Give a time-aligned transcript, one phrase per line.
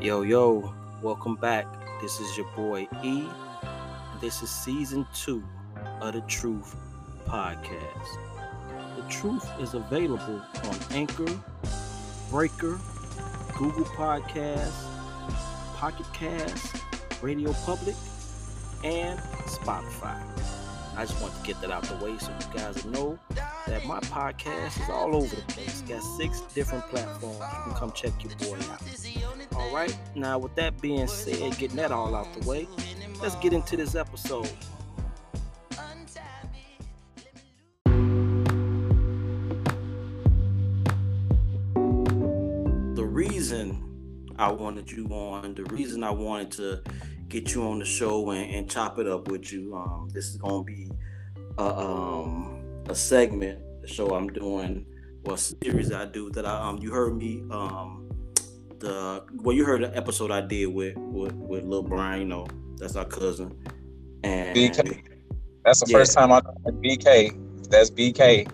[0.00, 1.66] Yo, yo, welcome back.
[2.00, 3.24] This is your boy E.
[4.20, 5.44] This is season two
[6.00, 6.74] of the Truth
[7.26, 8.18] Podcast.
[8.96, 11.28] The Truth is available on Anchor,
[12.30, 12.80] Breaker,
[13.56, 14.86] Google Podcasts,
[15.76, 16.76] Pocket Cast,
[17.22, 17.94] Radio Public,
[18.82, 20.20] and Spotify.
[20.94, 23.18] I just want to get that out the way so you guys know
[23.66, 25.80] that my podcast is all over the place.
[25.82, 27.38] Got six different platforms.
[27.38, 28.82] You can come check your boy out.
[29.72, 29.96] Right.
[30.14, 32.68] Now, with that being said, getting that all out the way,
[33.22, 34.50] let's get into this episode.
[42.94, 46.82] The reason I wanted you on, the reason I wanted to
[47.28, 50.36] get you on the show and, and chop it up with you, um, this is
[50.36, 50.90] going to be
[51.56, 54.84] a, um, a segment, the show I'm doing,
[55.24, 58.01] or a series I do that I, um, you heard me, um,
[58.82, 62.46] the, well, you heard the episode I did with, with, with Lil Brian, you know,
[62.76, 63.56] that's our cousin.
[64.24, 65.02] And BK.
[65.64, 65.98] That's the Yeah.
[65.98, 67.68] first time I BK.
[67.70, 68.50] That's BK.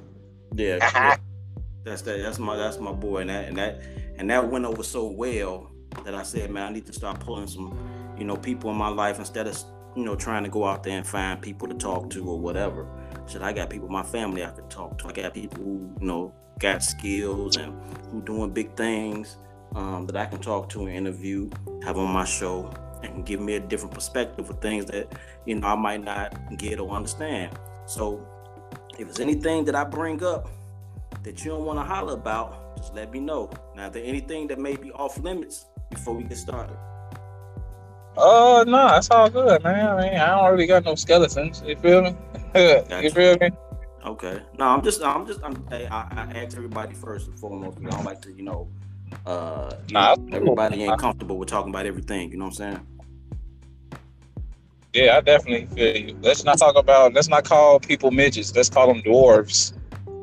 [0.55, 1.17] Yeah, yeah.
[1.85, 2.23] that's that.
[2.23, 3.83] That's my that's my boy, and that and that
[4.17, 5.71] and that went over so well
[6.05, 7.77] that I said, man, I need to start pulling some,
[8.19, 9.59] you know, people in my life instead of
[9.97, 12.87] you know trying to go out there and find people to talk to or whatever.
[13.27, 15.09] Shit, I got people in my family I could talk to.
[15.09, 17.75] I got people who you know got skills and
[18.11, 19.37] who doing big things
[19.75, 21.51] um, that I can talk to and interview,
[21.85, 25.13] have on my show, and give me a different perspective of things that
[25.47, 27.57] you know I might not get or understand.
[27.87, 28.27] So
[28.99, 30.49] if there's anything that I bring up
[31.23, 33.51] that you don't want to holler about, just let me know.
[33.77, 36.77] Now, if there anything that may be off limits before we get started.
[38.17, 39.89] Oh no, it's all good, man.
[39.89, 41.63] I mean, I don't really got no skeletons.
[41.65, 42.17] You feel me?
[42.55, 43.51] you feel me?
[44.05, 44.41] Okay.
[44.59, 47.79] No, I'm just, I'm just, I'm, I, I I ask everybody first and foremost.
[47.79, 48.69] I don't like to, you know,
[49.27, 52.31] uh, Nah, know, everybody ain't comfortable with talking about everything.
[52.31, 52.87] You know what I'm saying?
[54.95, 56.19] Yeah, I definitely feel you.
[56.23, 57.13] Let's not talk about.
[57.15, 58.55] Let's not call people midgets.
[58.55, 59.73] Let's call them dwarves.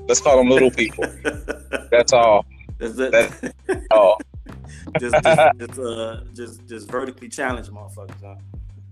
[0.08, 1.06] Let's call them little people.
[1.92, 2.46] That's all.
[2.78, 3.12] That's it.
[3.12, 3.54] That-
[3.92, 4.18] Oh,
[5.00, 8.22] just, just, just, uh, just, just vertically challenged motherfuckers.
[8.24, 8.36] Huh?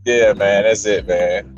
[0.06, 0.64] yeah, man.
[0.64, 1.56] That's it, man.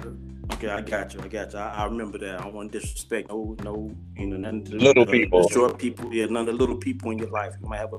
[0.53, 1.22] Okay, I got you.
[1.22, 1.59] I got you.
[1.59, 2.39] I, I remember that.
[2.39, 5.13] I don't want to disrespect no, no, you know, none of the Little the- uh,
[5.13, 5.47] people.
[5.47, 6.13] the short people.
[6.13, 7.53] Yeah, none of the little people in your life.
[7.61, 7.97] You might have a,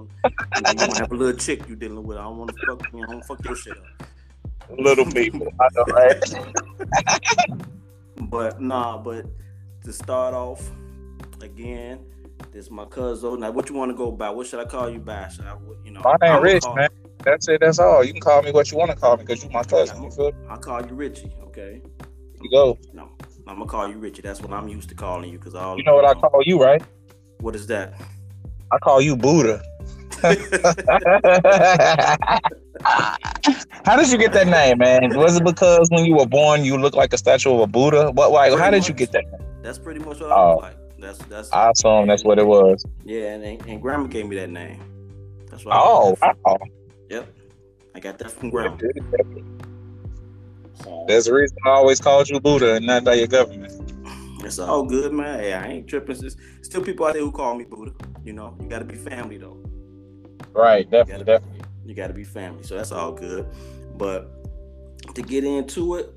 [0.55, 2.17] you, know, you might have a little chick you dealing with.
[2.19, 4.09] I don't want to fuck, with you know, I don't fuck your shit up.
[4.79, 5.53] Little people.
[5.61, 7.21] I know, right?
[8.19, 9.27] But nah, but
[9.85, 10.71] to start off
[11.43, 12.01] again,
[12.51, 13.41] this my cousin.
[13.41, 14.31] Now, what you want to go by?
[14.31, 15.29] What should I call you by?
[15.29, 16.89] Should I, you know, My name Rich, man.
[17.25, 17.61] That's it.
[17.61, 18.03] That's all.
[18.05, 20.03] You can call me what you want to call me because you my cousin.
[20.03, 20.33] You feel?
[20.49, 21.31] I'll call you Richie.
[21.43, 21.83] Okay.
[22.43, 22.79] You go.
[22.93, 23.09] No,
[23.47, 24.25] I'm gonna call you Richard.
[24.25, 26.63] That's what I'm used to calling you because all You know what I call you,
[26.63, 26.83] right?
[27.41, 27.95] What is that?
[28.73, 29.63] I call you Buddha.
[33.85, 35.17] how did you get that name, man?
[35.17, 38.11] Was it because when you were born you looked like a statue of a Buddha?
[38.13, 38.33] What?
[38.33, 38.57] Why?
[38.57, 39.25] How did you get that?
[39.25, 39.41] Name?
[39.63, 40.51] That's pretty much what I Oh.
[40.55, 40.77] look like.
[40.99, 42.83] That's that's I assume that's what it was.
[43.05, 44.81] yeah, and, and, and grandma gave me that name.
[45.51, 45.77] That's why.
[45.79, 46.57] Oh, wow.
[47.11, 47.29] Yep.
[47.95, 48.77] I got that from grandma.
[50.83, 53.73] So, There's a reason I always called you Buddha and not by your government.
[54.45, 55.41] it's all good, man.
[55.41, 56.17] Hey, I ain't tripping.
[56.19, 57.93] There's still people out there who call me Buddha.
[58.25, 59.59] You know, you got to be family though.
[60.53, 61.61] Right, You definitely, gotta, definitely.
[61.85, 62.63] you got to be family.
[62.63, 63.47] So that's all good.
[63.97, 64.33] But
[65.15, 66.13] to get into it,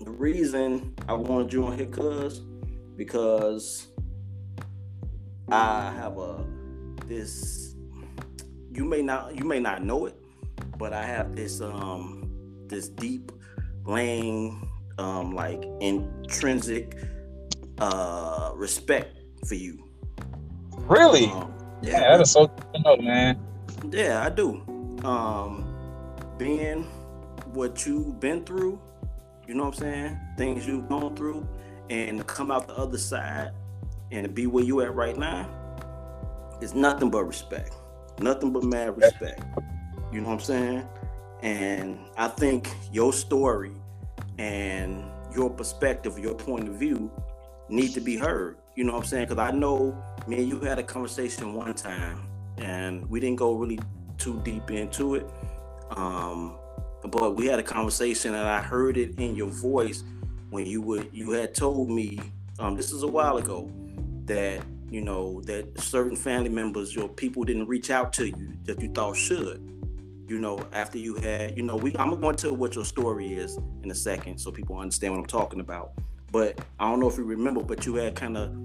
[0.00, 2.42] the reason I wanted you on here, cuz,
[2.96, 3.88] because
[5.50, 6.44] I have a
[7.06, 7.74] this.
[8.72, 10.16] You may not you may not know it,
[10.78, 12.28] but I have this um
[12.66, 13.30] this deep
[13.84, 16.96] laying um like intrinsic
[17.78, 19.82] uh respect for you.
[20.78, 21.26] Really?
[21.26, 21.52] Um,
[21.82, 23.38] Yeah, that is so good know, man.
[23.90, 24.62] yeah, I do.
[25.04, 25.64] Um,
[26.38, 26.84] being
[27.52, 28.80] what you've been through,
[29.46, 30.18] you know what I'm saying?
[30.38, 31.46] Things you've gone through,
[31.90, 33.52] and to come out the other side
[34.10, 35.48] and to be where you at right now
[36.60, 37.72] is nothing but respect.
[38.20, 39.42] Nothing but mad respect.
[40.12, 40.88] You know what I'm saying?
[41.44, 43.72] And I think your story
[44.38, 45.04] and
[45.36, 47.12] your perspective, your point of view
[47.68, 48.56] need to be heard.
[48.76, 49.28] You know what I'm saying?
[49.28, 52.26] Because I know me and you had a conversation one time
[52.56, 53.78] and we didn't go really
[54.16, 55.26] too deep into it.
[55.90, 56.56] Um,
[57.10, 60.02] but we had a conversation and I heard it in your voice
[60.48, 62.20] when you would you had told me
[62.58, 63.70] um, this is a while ago
[64.24, 68.80] that you know that certain family members your people didn't reach out to you that
[68.80, 69.73] you thought should
[70.26, 73.34] you know after you had you know we i'm going to tell what your story
[73.34, 75.92] is in a second so people understand what i'm talking about.
[76.32, 78.56] But i don't know if you remember but you had kind of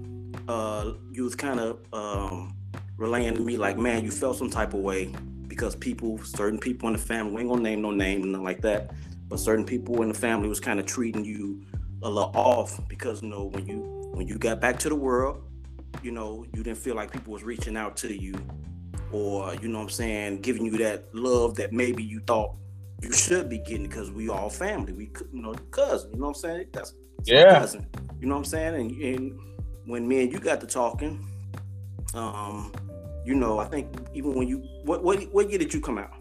[0.48, 2.56] uh you was kind of um
[2.96, 5.12] relaying to me like man you felt some type of way
[5.50, 8.62] because people, certain people in the family, we ain't gonna name no name, nothing like
[8.62, 8.92] that,
[9.28, 11.60] but certain people in the family was kind of treating you
[12.02, 13.82] a little off because you know when you
[14.14, 15.42] when you got back to the world,
[16.02, 18.32] you know you didn't feel like people was reaching out to you,
[19.12, 22.54] or you know what I'm saying, giving you that love that maybe you thought
[23.02, 26.28] you should be getting because we all family, we you know cousin, you know what
[26.30, 26.66] I'm saying?
[26.72, 27.58] That's, Yeah.
[27.58, 27.86] cousin,
[28.20, 28.74] you know what I'm saying?
[28.74, 29.40] And, and
[29.86, 31.24] when me and you got to talking,
[32.14, 32.72] um,
[33.24, 36.12] you know, I think even when you what what what year did you come out?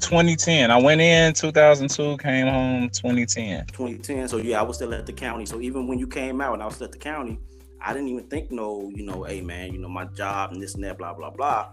[0.00, 0.70] 2010.
[0.70, 3.66] I went in 2002, came home 2010.
[3.66, 4.28] 2010.
[4.28, 5.46] So yeah, I was still at the county.
[5.46, 7.40] So even when you came out and I was still at the county,
[7.80, 10.74] I didn't even think no, you know, hey man, you know, my job and this
[10.74, 11.68] and that, blah, blah, blah.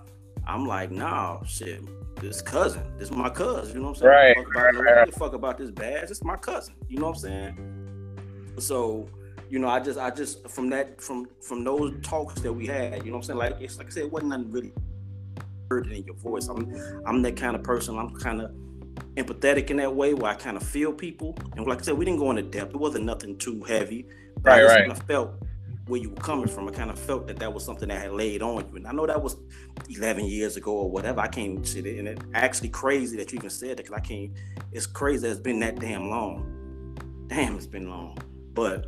[0.46, 1.82] I'm like, nah, shit,
[2.22, 4.12] this cousin, this is my cousin, you know what I'm saying?
[4.12, 5.14] Right, Fuck about, right, right.
[5.16, 6.12] fuck about this badge.
[6.12, 8.54] Is my cousin, you know what I'm saying?
[8.60, 9.08] So,
[9.50, 13.06] you know, I just I just from that from from those talks that we had,
[13.06, 13.40] you know what I'm saying?
[13.40, 14.74] Like it's like I said, it wasn't nothing really
[15.70, 16.48] heard in your voice.
[16.48, 16.74] I'm
[17.06, 17.98] I'm that kind of person.
[17.98, 18.52] I'm kind of
[19.16, 21.36] empathetic in that way where I kind of feel people.
[21.56, 22.72] And like I said, we didn't go into depth.
[22.72, 24.08] It wasn't nothing too heavy.
[24.42, 24.92] But I Right, just right.
[24.92, 25.32] of felt
[25.88, 26.68] where you were coming from.
[26.68, 28.78] I kind of felt that that was something that had laid on you.
[28.78, 29.36] And I know that was
[29.90, 31.20] 11 years ago or whatever.
[31.20, 32.00] I can't it.
[32.00, 34.32] And it's actually crazy that you even said that because I can't.
[34.72, 36.96] It's crazy that it's been that damn long.
[37.28, 38.18] Damn, it's been long.
[38.54, 38.88] But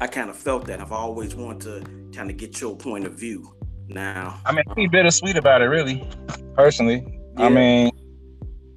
[0.00, 0.80] I kind of felt that.
[0.80, 3.54] I've always wanted to kind of get your point of view.
[3.88, 6.06] Now, I mean, be bittersweet about it, really.
[6.54, 7.06] Personally,
[7.38, 7.90] I mean,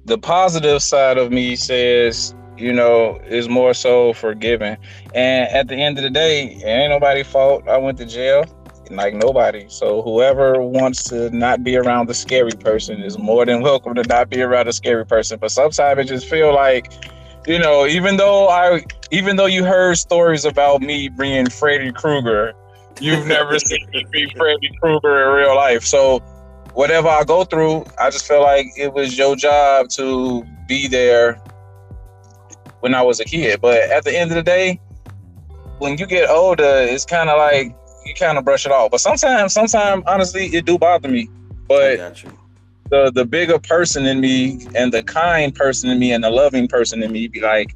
[0.06, 4.76] the positive side of me says, you know, is more so forgiving.
[5.14, 7.66] And at the end of the day, it ain't nobody fault.
[7.66, 8.44] I went to jail,
[8.88, 9.64] like nobody.
[9.68, 14.04] So whoever wants to not be around the scary person is more than welcome to
[14.04, 15.40] not be around a scary person.
[15.40, 16.92] But sometimes it just feel like,
[17.48, 22.52] you know, even though I, even though you heard stories about me being Freddy Krueger,
[23.00, 25.84] you've never seen me be Freddy Krueger in real life.
[25.84, 26.20] So
[26.74, 31.42] whatever I go through, I just feel like it was your job to be there
[32.82, 33.60] when I was a kid.
[33.60, 34.80] But at the end of the day,
[35.78, 37.74] when you get older, it's kind of like
[38.04, 38.90] you kind of brush it off.
[38.90, 41.28] But sometimes, sometimes honestly, it do bother me.
[41.68, 42.22] But
[42.90, 46.68] the the bigger person in me and the kind person in me and the loving
[46.68, 47.74] person in me be like,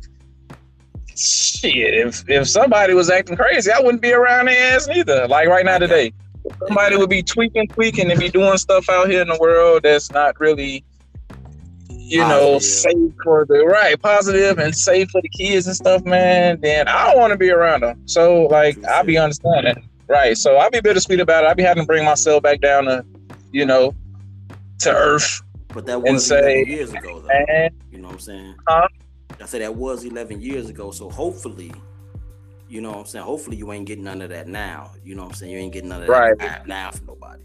[1.14, 5.26] shit, if if somebody was acting crazy, I wouldn't be around their ass neither.
[5.28, 6.12] Like right now today.
[6.68, 10.12] Somebody would be tweaking, tweaking, and be doing stuff out here in the world that's
[10.12, 10.84] not really,
[12.08, 12.62] you know, Positive.
[12.62, 16.60] safe for the right, positive and safe for the kids and stuff, man.
[16.60, 18.00] Then I don't want to be around them.
[18.06, 20.36] So, like, I'll be understanding, right?
[20.36, 21.48] So I'll be bittersweet about it.
[21.48, 23.04] I'll be having to bring myself back down to,
[23.50, 23.92] you know,
[24.80, 25.42] to earth.
[25.74, 27.28] But that was say, 11 years ago, though.
[27.28, 28.54] And You know what I'm saying?
[28.68, 28.88] Huh?
[29.40, 30.92] I said that was 11 years ago.
[30.92, 31.72] So hopefully,
[32.68, 33.24] you know what I'm saying?
[33.24, 34.92] Hopefully you ain't getting none of that now.
[35.04, 35.52] You know what I'm saying?
[35.52, 36.66] You ain't getting none of that Right.
[36.68, 37.42] now from nobody.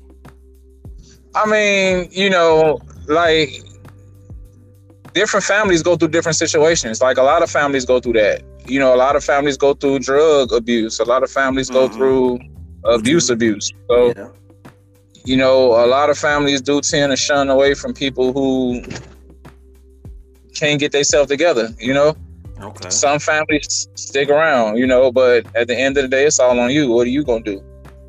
[1.33, 3.49] I mean, you know, like
[5.13, 7.01] different families go through different situations.
[7.01, 8.43] Like a lot of families go through that.
[8.65, 10.99] You know, a lot of families go through drug abuse.
[10.99, 11.93] A lot of families go Mhm.
[11.93, 12.39] through
[12.85, 13.71] abuse abuse.
[13.89, 14.27] So, yeah.
[15.25, 18.81] you know, a lot of families do tend to shun away from people who
[20.55, 22.15] can't get themselves together, you know?
[22.61, 22.89] Okay.
[22.89, 26.59] Some families stick around, you know, but at the end of the day, it's all
[26.59, 26.91] on you.
[26.91, 27.63] What are you gonna do?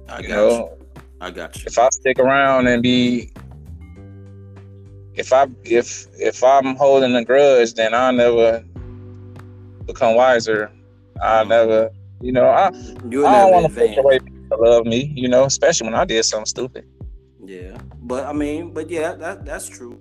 [0.09, 0.35] I got You you.
[0.35, 0.79] know,
[1.21, 1.63] I got you.
[1.67, 3.31] if I stick around and be
[5.15, 8.65] if I if if I'm holding a grudge, then I'll never
[9.87, 10.71] become wiser.
[11.21, 11.49] I'll Mhm.
[11.49, 12.71] never, you know, I, I
[13.43, 16.47] don't want to take away people love me, you know, especially when I did something
[16.47, 16.87] stupid.
[17.45, 20.01] Yeah, but I mean, but yeah, that that's true.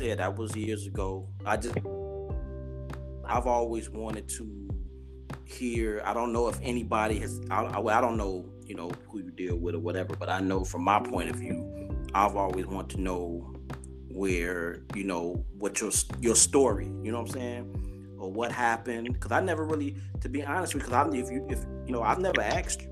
[0.00, 1.28] Yeah, that was years ago.
[1.44, 1.76] I just,
[3.24, 4.68] I've always wanted to
[5.44, 6.02] hear.
[6.04, 7.40] I don't know if anybody has.
[7.50, 10.14] I, I, I don't know, you know, who you deal with or whatever.
[10.16, 13.55] But I know from my point of view, I've always wanted to know
[14.16, 16.86] where, you know, what your your story.
[17.02, 19.12] You know what I'm saying, or what happened?
[19.12, 21.92] Because I never really, to be honest with you, because I if you if you
[21.92, 22.88] know, I've never asked you.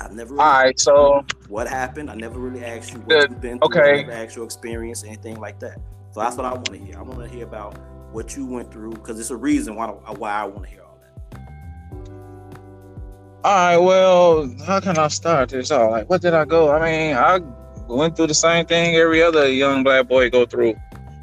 [0.00, 0.30] I've never.
[0.34, 2.10] Really All right, so what happened.
[2.10, 3.78] I never really asked you what The- you've been through.
[3.78, 3.92] okay.
[4.00, 5.78] I never asked your experience, anything like that.
[6.12, 6.96] So that's what I want to hear.
[6.98, 7.78] I want to hear about
[8.12, 10.98] what you went through because it's a reason why why I want to hear all
[11.00, 11.40] that.
[13.44, 15.90] all right, well, how can I start this off?
[15.92, 16.70] Like, what did I go?
[16.72, 17.38] I mean, I
[17.96, 20.74] went through the same thing every other young black boy go through.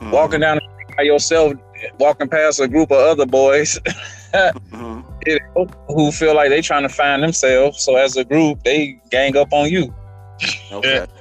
[0.01, 0.11] Mhm.
[0.11, 0.59] Walking down
[0.97, 1.53] by yourself,
[1.99, 3.79] walking past a group of other boys.
[4.35, 5.03] Mhm.
[5.25, 7.81] you know, who feel like they trying to find themselves.
[7.81, 9.93] So as a group, they gang up on you.
[10.71, 11.05] Okay.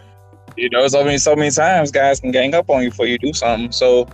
[0.56, 3.18] You know, so many so many times guys can gang up on you before you
[3.18, 3.72] do something.
[3.72, 4.06] So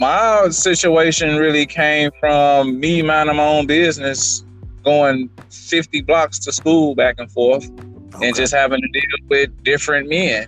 [0.00, 4.44] my situation really came from me minding my own business,
[4.82, 7.70] going 50 blocks to school back and forth,
[8.14, 8.28] Okay.
[8.28, 10.46] and just having to deal with different men.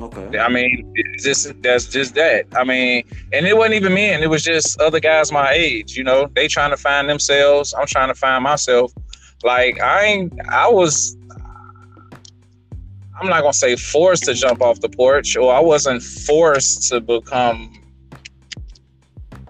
[0.00, 0.38] Okay.
[0.38, 2.46] I mean, just that's just that.
[2.54, 3.02] I mean,
[3.32, 4.22] and it wasn't even men.
[4.22, 5.96] It was just other guys my age.
[5.96, 7.74] You know, they trying to find themselves.
[7.76, 8.92] I'm trying to find myself.
[9.42, 10.32] Like I ain't.
[10.50, 11.16] I was.
[13.20, 17.00] I'm not gonna say forced to jump off the porch, or I wasn't forced to
[17.00, 17.72] become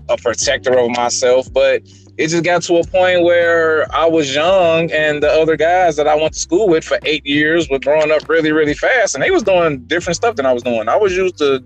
[0.09, 1.83] a protector of myself, but
[2.19, 6.09] it just got to a point where I was young and the other guys that
[6.09, 9.23] I went to school with for eight years were growing up really, really fast and
[9.23, 10.89] they was doing different stuff than I was doing.
[10.89, 11.65] I was used to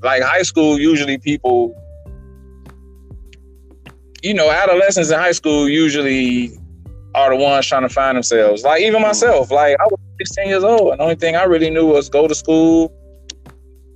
[0.00, 1.74] like high school, usually people,
[4.22, 6.56] you know, adolescents in high school usually
[7.16, 8.62] are the ones trying to find themselves.
[8.62, 9.06] Like even mm.
[9.08, 12.08] myself, like I was 16 years old and the only thing I really knew was
[12.08, 12.92] go to school,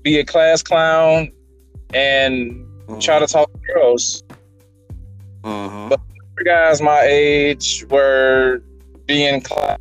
[0.02, 1.30] be a class clown,
[1.94, 2.66] and
[3.00, 3.26] try mm.
[3.26, 4.24] to talk to girls.
[5.46, 5.88] Uh-huh.
[5.88, 6.00] But
[6.44, 8.60] guys my age were
[9.06, 9.78] being class.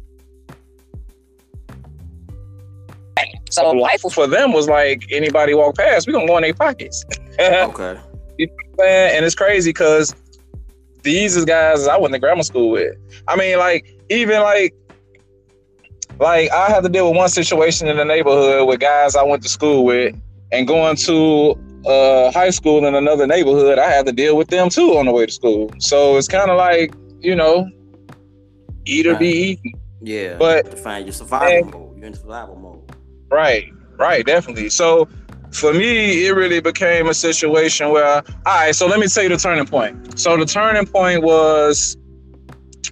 [3.49, 7.03] So life for them was like anybody walk past, we gonna go in their pockets.
[7.39, 7.99] okay.
[8.37, 10.13] You know and it's crazy because
[11.01, 12.95] these is guys I went to grammar school with.
[13.27, 14.75] I mean, like even like
[16.19, 19.41] like I had to deal with one situation in the neighborhood with guys I went
[19.43, 20.15] to school with,
[20.51, 24.69] and going to uh, high school in another neighborhood, I had to deal with them
[24.69, 25.71] too on the way to school.
[25.79, 27.69] So it's kind of like, you know,
[28.85, 29.19] eat or right.
[29.19, 29.73] be eaten.
[30.01, 30.37] Yeah.
[30.37, 31.97] But to find your survival mode.
[31.97, 32.95] You're in survival mode.
[33.29, 33.71] Right.
[33.97, 34.25] Right.
[34.25, 34.69] Definitely.
[34.69, 35.07] So
[35.51, 39.29] for me, it really became a situation where, all right, so let me tell you
[39.29, 40.19] the turning point.
[40.19, 41.97] So the turning point was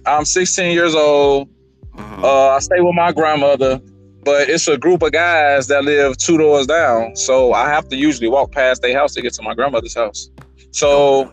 [0.06, 1.48] I'm 16 years old.
[1.96, 2.26] Uh-huh.
[2.26, 3.80] Uh, I stay with my grandmother
[4.24, 7.14] but it's a group of guys that live two doors down.
[7.16, 10.30] So I have to usually walk past their house to get to my grandmother's house.
[10.70, 11.32] So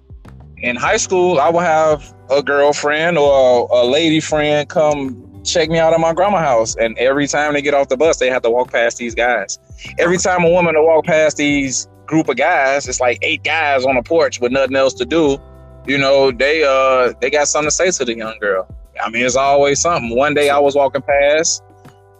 [0.58, 5.80] in high school, I would have a girlfriend or a, lady friend come check me
[5.80, 6.76] out at my grandma's house.
[6.76, 9.58] And every time they get off the bus, they have to walk past these guys.
[9.98, 13.86] Every time a woman to walk past these group of guys, it's like eight guys
[13.86, 15.38] on a porch with nothing else to do.
[15.88, 18.68] You know, they uh they got something to say to the young girl.
[19.02, 20.16] I mean, it's always something.
[20.16, 21.64] One day I was walking past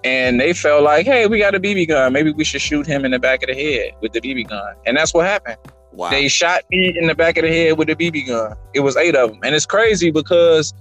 [0.04, 2.14] and they felt like, hey, we got a BB gun.
[2.14, 4.76] Maybe we should shoot him in the back of the head with the BB gun.
[4.86, 5.58] And that's what happened.
[5.92, 6.10] Wow.
[6.10, 8.56] They shot me in the back of the head with the BB gun.
[8.74, 9.40] It was eight of them.
[9.44, 10.74] And it's crazy because,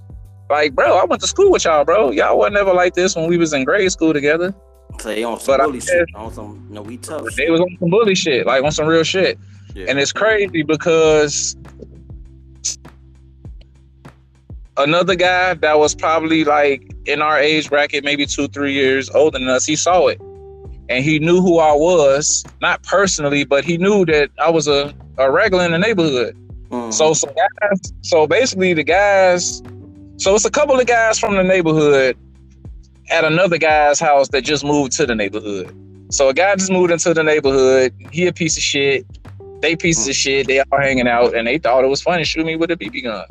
[0.49, 2.11] like, bro, I went to school with y'all, bro.
[2.11, 4.55] Y'all wasn't never like this when we was in grade school together.
[4.99, 6.07] So they on some but bully shit.
[6.15, 7.25] On some, no, we tough.
[7.35, 9.37] They was on some bully shit, like on some real shit.
[9.73, 9.85] Yeah.
[9.87, 11.55] And it's crazy because
[14.77, 19.37] another guy that was probably like in our age bracket, maybe two, three years older
[19.39, 20.19] than us, he saw it.
[20.89, 24.93] And he knew who I was, not personally, but he knew that I was a,
[25.17, 26.35] a regular in the neighborhood.
[26.69, 26.91] Mm-hmm.
[26.91, 29.61] So guys, so basically the guys,
[30.17, 32.17] so it's a couple of guys from the neighborhood
[33.09, 35.75] at another guy's house that just moved to the neighborhood.
[36.13, 37.93] So a guy just moved into the neighborhood.
[38.11, 39.05] He a piece of shit.
[39.61, 40.47] They pieces of shit.
[40.47, 43.03] They all hanging out, and they thought it was funny shoot me with a BB
[43.03, 43.25] gun.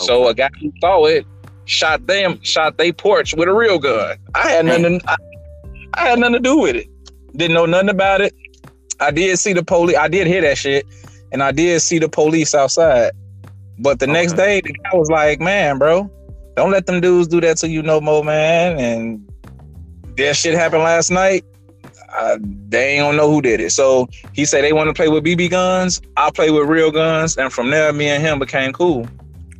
[0.00, 0.06] Okay.
[0.06, 1.26] So a guy who saw it
[1.66, 4.16] shot them, shot they porch with a real gun.
[4.34, 5.00] I had nothing.
[5.06, 5.16] I,
[5.94, 6.88] I had nothing to do with it.
[7.36, 8.34] Didn't know nothing about it.
[8.98, 9.96] I did see the police.
[9.96, 10.86] I did hear that shit,
[11.32, 13.12] and I did see the police outside.
[13.78, 14.12] But the okay.
[14.12, 16.10] next day, the guy was like, "Man, bro,
[16.56, 19.32] don't let them dudes do that to you no more, man." And
[20.16, 21.44] that shit happened last night.
[22.12, 22.38] I,
[22.68, 23.70] they ain't gonna know who did it.
[23.70, 26.02] So he said they want to play with BB guns.
[26.16, 29.06] I play with real guns, and from there, me and him became cool.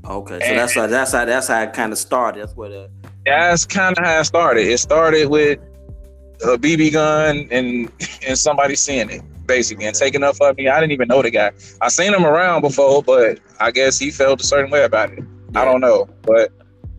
[0.05, 2.43] Okay, so and that's how that's how that's how it kind of started.
[2.43, 2.91] That's where the
[3.27, 4.67] that's kind of how it started.
[4.67, 5.59] It started with
[6.43, 7.91] a BB gun and
[8.27, 10.69] and somebody seeing it basically and taking up for me.
[10.69, 11.53] I didn't even know the guy.
[11.81, 15.19] I seen him around before, but I guess he felt a certain way about it.
[15.53, 15.63] Yeah.
[15.63, 16.53] I don't know, but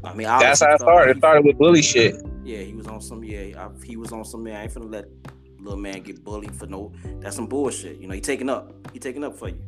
[0.03, 1.17] I mean, that's how it started.
[1.17, 2.15] It started with bully shit.
[2.43, 3.23] Yeah, he was on some.
[3.23, 4.43] Yeah, he was on some.
[4.43, 5.05] Man, I ain't finna let
[5.59, 6.91] little man get bullied for no.
[7.19, 7.97] That's some bullshit.
[7.97, 8.73] You know, he taking up.
[8.93, 9.61] He taking up for you.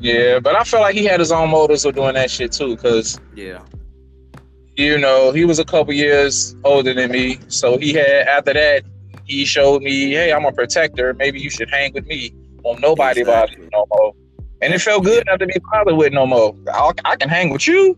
[0.00, 2.76] Yeah, but I feel like he had his own motives of doing that shit too,
[2.76, 3.62] cause yeah,
[4.76, 8.82] you know, he was a couple years older than me, so he had after that
[9.30, 11.14] he showed me, hey, I'm a protector.
[11.14, 12.34] Maybe you should hang with me.
[12.62, 13.56] Won't nobody exactly.
[13.56, 14.12] bother you no more.
[14.60, 16.54] And it felt good not to be bothered with no more.
[16.68, 17.96] i I, can hang with you.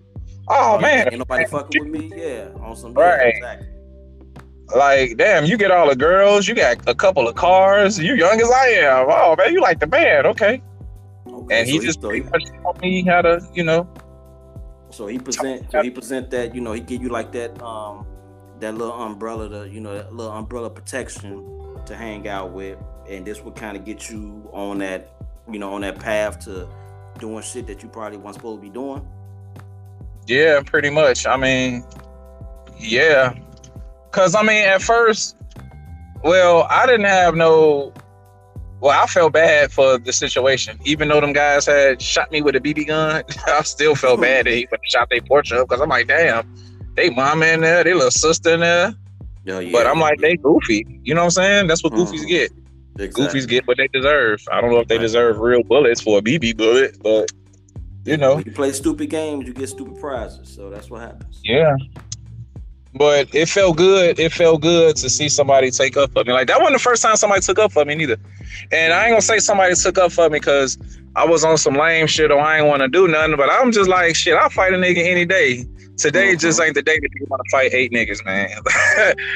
[0.48, 2.12] Oh, oh man, ain't nobody fucking with me.
[2.14, 3.34] Yeah, on some right.
[3.34, 3.68] exactly.
[4.76, 8.40] Like, damn, you get all the girls, you got a couple of cars, you young
[8.40, 9.06] as I am.
[9.08, 10.62] Oh man, you like the band, okay.
[11.42, 13.88] Okay, and he so just he, pretty much taught me how to, you know.
[14.90, 18.06] So he present, so he present that, you know, he give you like that, um,
[18.60, 23.26] that little umbrella, to, you know, that little umbrella protection to hang out with, and
[23.26, 25.10] this would kind of get you on that,
[25.50, 26.68] you know, on that path to
[27.18, 29.06] doing shit that you probably weren't supposed to be doing.
[30.26, 31.26] Yeah, pretty much.
[31.26, 31.84] I mean,
[32.78, 33.34] yeah,
[34.12, 35.36] cause I mean, at first,
[36.22, 37.92] well, I didn't have no.
[38.82, 42.56] Well, I felt bad for the situation, even though them guys had shot me with
[42.56, 43.22] a BB gun.
[43.46, 46.52] I still felt bad that he shot their portrait up because I'm like, damn,
[46.96, 48.92] they mama in there, they little sister in there.
[49.44, 50.84] Yeah, yeah, but I'm like, they goofy.
[51.04, 51.66] You know what I'm saying?
[51.68, 52.26] That's what goofies mm-hmm.
[52.26, 52.52] get.
[52.98, 53.40] Exactly.
[53.40, 54.42] Goofies get what they deserve.
[54.50, 57.30] I don't know if they deserve real bullets for a BB bullet, but
[58.04, 60.52] you know, when you play stupid games, you get stupid prizes.
[60.52, 61.40] So that's what happens.
[61.44, 61.76] Yeah.
[62.94, 64.18] But it felt good.
[64.18, 66.32] It felt good to see somebody take up for me.
[66.32, 68.18] Like that wasn't the first time somebody took up for me neither.
[68.70, 70.78] And I ain't gonna say somebody took up for me because
[71.16, 73.36] I was on some lame shit or I ain't want to do nothing.
[73.36, 74.34] But I'm just like shit.
[74.34, 75.64] I'll fight a nigga any day.
[75.96, 76.38] Today mm-hmm.
[76.38, 78.50] just ain't the day that you want to fight eight niggas, man.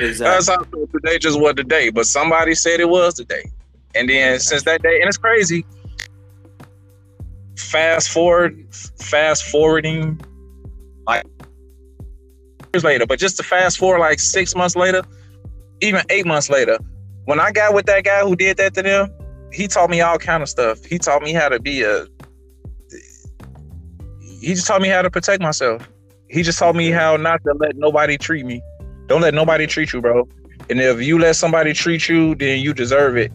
[0.00, 0.16] exactly.
[0.18, 0.58] That's how
[0.92, 1.90] today just was the day.
[1.90, 3.50] But somebody said it was the day.
[3.94, 5.64] And then since that day, and it's crazy.
[7.56, 8.66] Fast forward,
[8.98, 10.20] fast forwarding,
[12.76, 15.02] years later, but just to fast forward like six months later,
[15.80, 16.78] even eight months later,
[17.24, 19.10] when I got with that guy who did that to them,
[19.52, 20.84] he taught me all kind of stuff.
[20.84, 22.06] He taught me how to be a.
[24.40, 25.88] He just taught me how to protect myself.
[26.28, 28.60] He just taught me how not to let nobody treat me.
[29.06, 30.28] Don't let nobody treat you, bro.
[30.68, 33.32] And if you let somebody treat you, then you deserve it.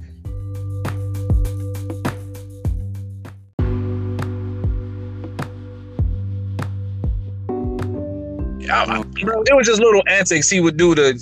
[8.71, 11.19] I, bro, it was just little antics he would do to.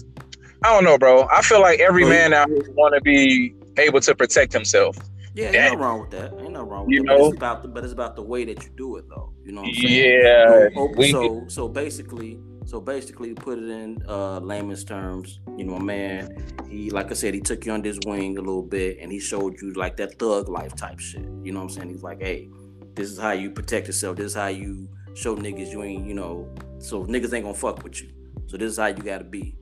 [0.64, 1.28] I don't know, bro.
[1.32, 4.98] I feel like every man out here want to be able to protect himself.
[5.34, 6.34] Yeah, ain't nothing wrong with that.
[6.40, 7.28] Ain't nothing wrong with you Know?
[7.28, 9.32] It's about the, but it's about the way that you do it, though.
[9.46, 10.22] You know what I'm saying?
[10.22, 10.68] Yeah.
[10.74, 15.40] So, we, so, so basically, so basically, put it in uh, layman's terms.
[15.58, 16.36] You know, a man,
[16.70, 19.20] he like I said, he took you under his wing a little bit, and he
[19.20, 21.22] showed you like that thug life type shit.
[21.44, 21.90] You know what I'm saying?
[21.90, 22.50] He's like, hey,
[22.96, 24.18] this is how you protect yourself.
[24.18, 26.48] This is how you show niggas you ain't, you know,
[26.80, 28.10] so niggas ain't gonna fuck with you.
[28.48, 29.56] So this is how you gotta be.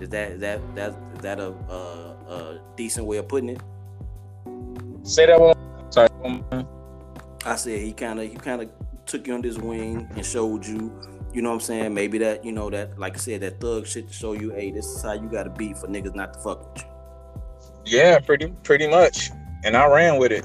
[0.00, 3.60] Is that is that that is that a, a, a decent way of putting it?
[5.04, 5.56] Say that one.
[5.90, 6.08] Sorry.
[7.44, 8.70] I said he kind of he kind of
[9.06, 10.92] took you under his wing and showed you,
[11.32, 11.94] you know what I'm saying?
[11.94, 14.70] Maybe that you know that like I said that thug shit to show you, hey,
[14.72, 17.98] this is how you gotta be for niggas not to fuck with you.
[17.98, 19.30] Yeah, pretty pretty much.
[19.64, 20.44] And I ran with it.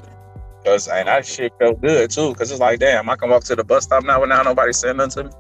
[0.65, 2.33] Cause and that shit felt good too.
[2.35, 4.97] Cause it's like, damn, I can walk to the bus stop now without nobody saying
[4.97, 5.37] nothing to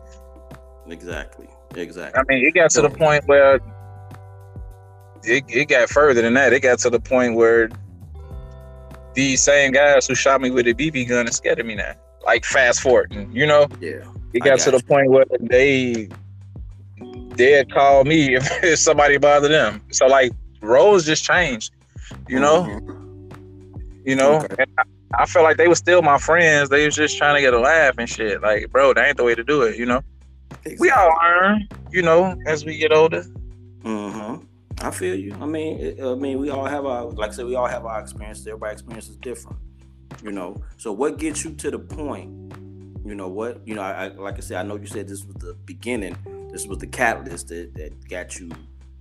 [0.87, 0.93] me.
[0.93, 1.47] Exactly.
[1.75, 2.19] Exactly.
[2.19, 3.55] I mean, it got to the point where
[5.23, 6.53] it, it got further than that.
[6.53, 7.69] It got to the point where
[9.13, 11.93] these same guys who shot me with a BB gun are scared of me now.
[12.25, 13.67] Like fast forward, you know?
[13.79, 14.03] Yeah.
[14.33, 14.77] It got, got to you.
[14.77, 16.09] the point where they
[17.35, 19.81] they'd call me if, if somebody bothered them.
[19.91, 20.31] So like
[20.61, 21.73] roles just changed,
[22.27, 22.63] you know?
[22.63, 22.99] Mm-hmm.
[24.05, 24.65] You know, okay.
[24.77, 24.83] I,
[25.17, 26.69] I felt like they were still my friends.
[26.69, 28.41] They was just trying to get a laugh and shit.
[28.41, 30.01] Like, bro, that ain't the way to do it, you know?
[30.65, 30.77] Exactly.
[30.79, 33.23] We all learn, you know, as we get older.
[33.81, 34.45] Mm-hmm.
[34.85, 35.35] I feel you.
[35.39, 37.99] I mean, I mean, we all have our, like I said, we all have our
[37.99, 38.47] experiences.
[38.47, 39.57] Everybody's experience is different,
[40.23, 40.61] you know.
[40.77, 42.53] So, what gets you to the point?
[43.05, 43.65] You know what?
[43.67, 46.17] You know, I, I, like I said, I know you said this was the beginning.
[46.51, 48.49] This was the catalyst that, that got you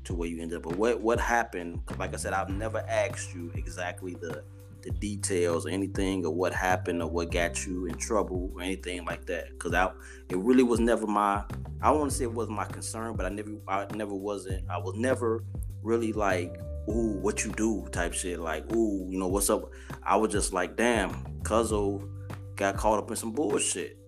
[0.04, 0.64] to where you ended up.
[0.64, 1.80] But what what happened?
[1.98, 4.42] Like I said, I've never asked you exactly the
[4.82, 9.04] the details or anything or what happened or what got you in trouble or anything
[9.04, 9.50] like that.
[9.50, 9.90] Because I
[10.28, 11.44] it really was never my
[11.80, 14.78] I want to say it was my concern but I never I never wasn't I
[14.78, 15.44] was never
[15.82, 17.86] really like ooh what you do?
[17.92, 18.40] type shit.
[18.40, 19.70] Like ooh you know what's up?
[20.02, 22.08] I was just like damn Cuzzo
[22.56, 23.98] got caught up in some bullshit.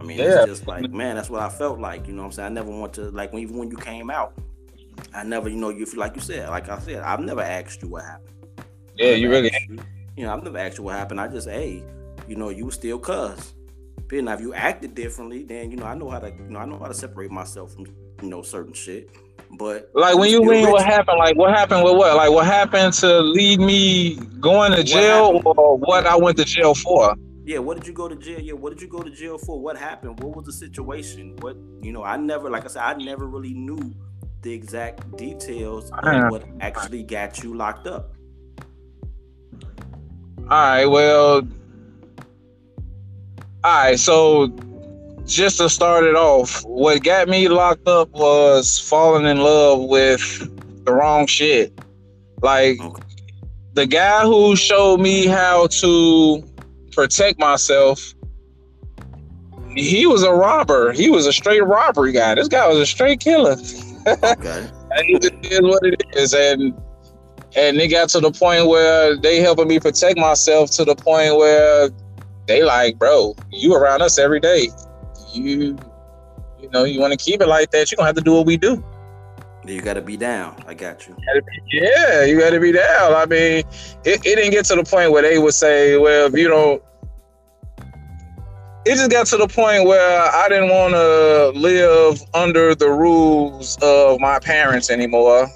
[0.00, 0.40] I mean yeah.
[0.40, 2.46] it's just like man that's what I felt like you know what I'm saying?
[2.46, 4.34] I never want to like when, even when you came out
[5.14, 7.88] I never you know you like you said like I said I've never asked you
[7.88, 8.34] what happened.
[8.94, 9.78] Yeah you really you,
[10.20, 11.18] you know, I've never asked you what happened.
[11.18, 11.82] I just, hey,
[12.28, 13.54] you know, you were still cuz.
[14.06, 16.58] But now if you acted differently, then you know, I know how to, you know,
[16.58, 17.86] I know how to separate myself from,
[18.22, 19.08] you know, certain shit.
[19.52, 22.14] But like when you mean what happened, like what happened with what?
[22.16, 26.44] Like what happened to lead me going to jail what or what I went to
[26.44, 27.14] jail for?
[27.44, 28.40] Yeah, what did you go to jail?
[28.40, 29.58] Yeah, what did you go to jail for?
[29.58, 30.22] What happened?
[30.22, 31.36] What was the situation?
[31.36, 33.94] What you know, I never like I said, I never really knew
[34.42, 38.14] the exact details of what actually got you locked up.
[40.50, 41.46] All right, well,
[43.62, 44.48] all right, so
[45.24, 50.50] just to start it off, what got me locked up was falling in love with
[50.84, 51.72] the wrong shit.
[52.42, 52.80] Like
[53.74, 56.42] the guy who showed me how to
[56.90, 58.12] protect myself,
[59.76, 60.90] he was a robber.
[60.90, 62.34] He was a straight robbery guy.
[62.34, 63.56] This guy was a straight killer.
[64.06, 64.66] Okay.
[64.92, 66.32] and it is what it is.
[66.32, 66.72] And
[67.56, 71.36] and it got to the point where they helping me protect myself to the point
[71.36, 71.90] where
[72.46, 74.68] they like, bro, you around us every day.
[75.32, 75.78] You,
[76.60, 77.90] you know, you want to keep it like that.
[77.90, 78.84] You're gonna have to do what we do.
[79.66, 80.62] You got to be down.
[80.66, 81.14] I got you.
[81.70, 83.14] Yeah, you got to be down.
[83.14, 83.62] I mean,
[84.04, 86.82] it, it didn't get to the point where they would say, well, if you don't,
[88.86, 93.76] it just got to the point where I didn't want to live under the rules
[93.82, 95.46] of my parents anymore.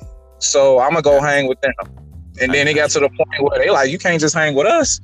[0.44, 1.72] So I'm gonna go hang with them.
[2.40, 4.66] And then it got to the point where they like, you can't just hang with
[4.66, 5.00] us.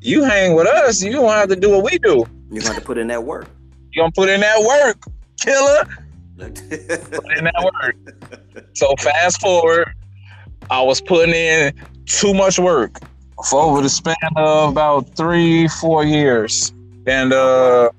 [0.00, 2.24] You hang with us, you don't have to do what we do.
[2.50, 3.48] You got to put in that work.
[3.92, 5.02] You gonna put in that work,
[5.40, 5.84] killer.
[6.36, 7.96] put in that work.
[8.74, 9.92] So fast forward,
[10.68, 11.74] I was putting in
[12.06, 12.98] too much work
[13.48, 16.72] for over the span of about three, four years.
[17.06, 17.90] And uh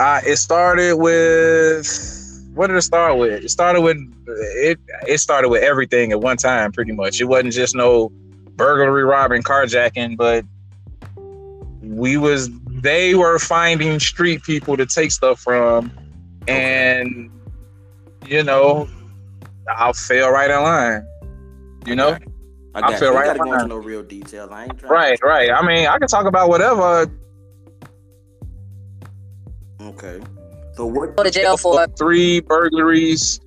[0.00, 1.86] I it started with
[2.54, 3.44] what did it start with?
[3.44, 7.20] It started with it it started with everything at one time pretty much.
[7.20, 8.10] It wasn't just no
[8.56, 10.44] burglary, robbing, carjacking, but
[11.82, 15.92] we was they were finding street people to take stuff from
[16.46, 17.30] and
[18.26, 18.88] you know
[19.68, 21.06] I fell right in line.
[21.86, 22.16] You know?
[22.74, 23.14] I, got I feel you.
[23.14, 24.50] right gotta go into no real details.
[24.50, 24.82] I ain't.
[24.82, 25.50] Right, right.
[25.50, 27.10] I mean, I can talk about whatever.
[29.80, 30.20] Okay.
[30.76, 31.16] So what?
[31.16, 33.40] Go to jail for three burglaries,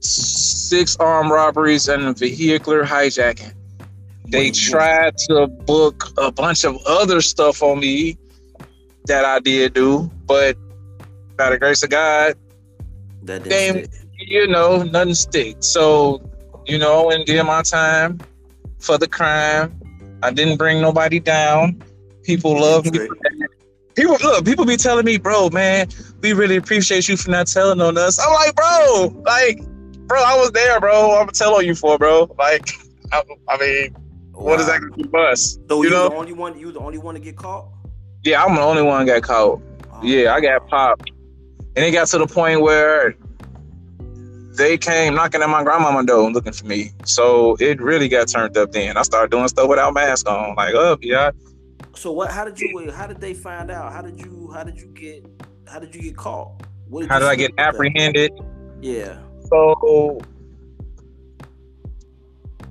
[0.00, 3.54] six armed robberies, and a vehicular hijacking.
[4.28, 8.16] They tried to book a bunch of other stuff on me
[9.06, 10.56] that I did do, but
[11.36, 12.34] by the grace of God,
[13.24, 13.74] That Damn.
[13.74, 15.66] didn't you know, nothing sticks.
[15.66, 16.22] So,
[16.66, 18.20] you know, and did my time
[18.78, 19.78] for the crime.
[20.22, 21.82] I didn't bring nobody down.
[22.22, 23.08] People love me.
[23.94, 24.08] Straight.
[24.08, 24.18] for that.
[24.18, 25.88] People look, people be telling me, bro, man,
[26.22, 28.18] we really appreciate you for not telling on us.
[28.18, 29.62] I'm like, bro, like,
[30.06, 31.12] bro, I was there, bro.
[31.12, 32.34] I'm gonna tell on you for, bro.
[32.38, 32.70] Like,
[33.12, 33.94] I, I mean,
[34.32, 34.72] what is Wow.
[34.72, 35.58] that gonna do for us?
[35.68, 36.08] So you you know?
[36.08, 36.58] the only one.
[36.58, 37.66] You the only one to get caught.
[38.24, 39.60] Yeah, I'm the only one got caught.
[39.92, 41.10] Oh, Yeah, I got popped.
[41.74, 43.14] And it got to the point where
[44.56, 46.90] they came knocking at my grandmama door looking for me.
[47.06, 48.96] So it really got turned up then.
[48.96, 50.54] I started doing stuff without mask on.
[50.54, 51.30] Like, oh yeah.
[51.94, 52.30] So what?
[52.30, 52.90] How did you?
[52.90, 53.92] How did they find out?
[53.92, 54.50] How did you?
[54.52, 55.26] How did you get?
[55.68, 56.62] How did you get caught?
[56.88, 57.74] What How did I get with that?
[57.74, 58.32] apprehended?
[58.80, 59.18] Yeah.
[59.48, 60.20] So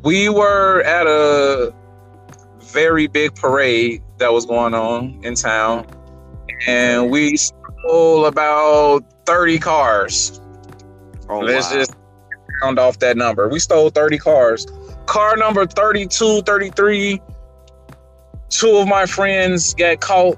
[0.04, 1.74] we were at a
[2.72, 5.86] very big parade that was going on in town.
[6.68, 10.40] And we stole about 30 cars.
[11.28, 11.78] Oh, Let's wow.
[11.78, 11.96] just
[12.62, 13.50] round off that number.
[13.50, 14.68] We stole 30 cars.
[15.08, 17.20] Car number 32, 33.
[18.52, 20.38] Two of my friends got caught.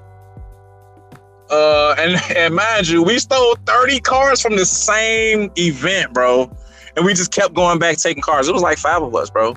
[1.50, 6.50] Uh, and, and mind you, we stole 30 cars from the same event, bro.
[6.96, 8.48] And we just kept going back taking cars.
[8.48, 9.54] It was like five of us, bro.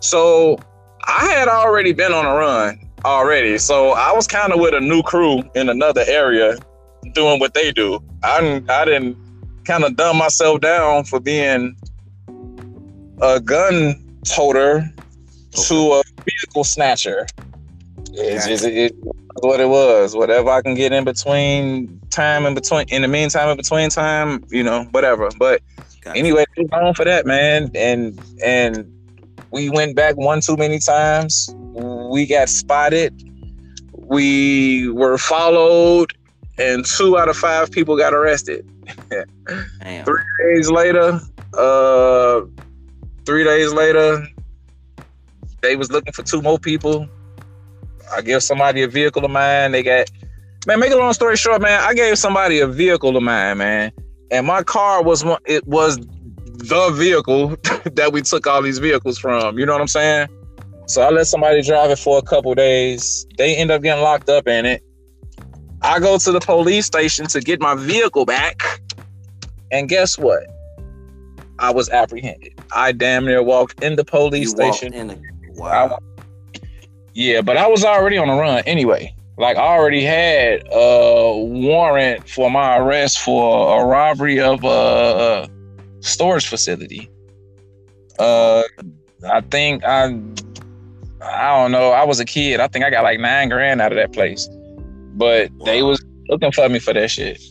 [0.00, 0.58] So
[1.04, 3.58] I had already been on a run already.
[3.58, 6.56] So I was kind of with a new crew in another area
[7.12, 8.02] doing what they do.
[8.22, 9.16] I didn't, I didn't
[9.64, 11.76] kind of dumb myself down for being
[13.20, 14.90] a gun toter
[15.52, 17.26] to a vehicle snatcher.
[18.12, 20.14] It's just it, was what it was.
[20.14, 24.44] Whatever I can get in between time in between in the meantime in between time,
[24.50, 25.28] you know, whatever.
[25.38, 25.62] But
[26.00, 26.18] Gotcha.
[26.18, 27.70] anyway, on for that, man.
[27.74, 28.92] And and
[29.50, 31.52] we went back one too many times.
[31.54, 33.14] We got spotted.
[33.92, 36.12] We were followed,
[36.58, 38.68] and two out of five people got arrested.
[40.04, 41.20] Three days later,
[41.56, 42.40] uh,
[43.24, 44.26] three days later,
[45.60, 47.08] they was looking for two more people.
[48.12, 49.72] I give somebody a vehicle of mine.
[49.72, 50.10] They got
[50.66, 50.80] man.
[50.80, 51.80] Make a long story short, man.
[51.82, 53.92] I gave somebody a vehicle of mine, man,
[54.30, 55.40] and my car was one.
[55.46, 57.48] It was the vehicle
[57.94, 59.58] that we took all these vehicles from.
[59.58, 60.28] You know what I'm saying?
[60.86, 63.26] So I let somebody drive it for a couple days.
[63.38, 64.82] They end up getting locked up in it.
[65.82, 68.60] I go to the police station to get my vehicle back.
[69.70, 70.42] And guess what?
[71.60, 72.52] I was apprehended.
[72.72, 75.08] I damn near walked in the police You station.
[75.08, 75.18] the-
[75.54, 75.98] wow.
[77.14, 79.14] Yeah, but I was already on the run anyway.
[79.36, 85.48] Like I already had a warrant for my arrest for a robbery of a
[86.00, 87.10] storage facility.
[88.18, 88.62] Uh,
[89.28, 90.14] I think I,
[91.22, 91.90] I don't know.
[91.90, 92.60] I was a kid.
[92.60, 94.46] I think I got like nine grand out of that place,
[95.14, 97.42] but they was looking for me for that shit.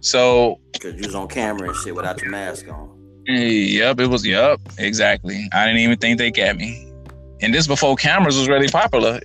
[0.00, 2.94] So Cause you was on camera and shit without your mask on.
[3.26, 4.26] Yep, it was.
[4.26, 5.48] Yep, exactly.
[5.52, 6.87] I didn't even think they got me,
[7.40, 9.20] and this before cameras was really popular.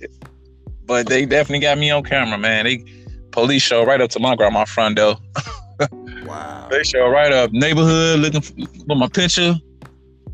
[0.86, 2.64] But they definitely got me on camera, man.
[2.66, 2.84] They
[3.30, 5.16] police show right up to my grandma front door.
[6.24, 6.68] Wow.
[6.70, 8.54] They show right up neighborhood looking for,
[8.86, 9.54] for my picture,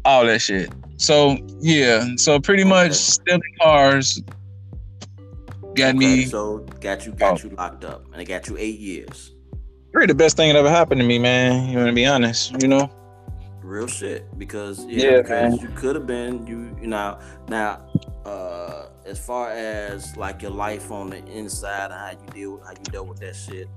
[0.04, 0.70] all that shit.
[0.98, 4.22] So yeah, so pretty much stealing cars
[5.74, 6.24] got Okay, me.
[6.26, 7.48] so got you got Oh.
[7.48, 9.32] you locked up, and it got you eight years.
[9.92, 11.68] Really, the best thing that ever happened to me, man.
[11.70, 12.88] You want to be honest, you know.
[13.70, 14.36] Real shit.
[14.36, 17.80] Because yeah, Yeah, because you could have been you you know now
[18.24, 22.72] uh as far as like your life on the inside and how you deal how
[22.72, 23.68] you dealt with that shit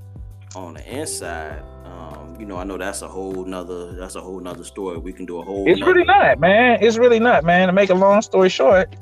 [0.55, 4.39] on the inside, um, you know, I know that's a whole nother that's a whole
[4.39, 4.97] nother story.
[4.97, 6.77] We can do a whole It's nother- really not, man.
[6.81, 7.67] It's really not, man.
[7.67, 8.95] To make a long story short,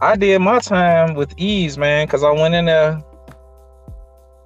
[0.00, 3.00] I did my time with ease, man, because I went in there.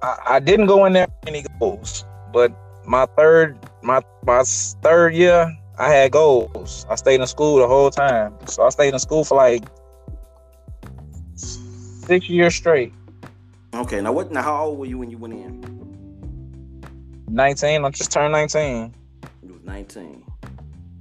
[0.03, 2.51] I, I didn't go in there with any goals, but
[2.85, 4.43] my third, my my
[4.83, 6.85] third year, I had goals.
[6.89, 9.63] I stayed in school the whole time, so I stayed in school for like
[11.35, 12.93] six years straight.
[13.73, 15.63] Okay, now what now how old were you when you went in?
[17.27, 18.93] Nineteen, I just turned nineteen.
[19.43, 20.23] You was 19.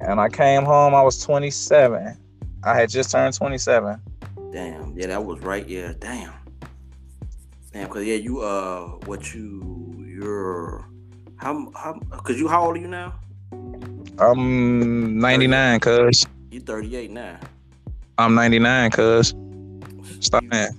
[0.00, 0.94] and I came home.
[0.94, 2.16] I was 27.
[2.64, 4.00] I had just turned 27.
[4.52, 4.98] Damn.
[4.98, 5.66] Yeah, that was right.
[5.68, 6.32] Yeah, damn.
[7.72, 10.88] Damn, cause yeah, you uh what you you're
[11.36, 13.14] how how cause you how old are you now?
[14.18, 16.24] I'm 99, cuz.
[16.50, 17.38] You 38 now.
[18.18, 19.34] I'm 99, cuz.
[20.20, 20.70] Stop that.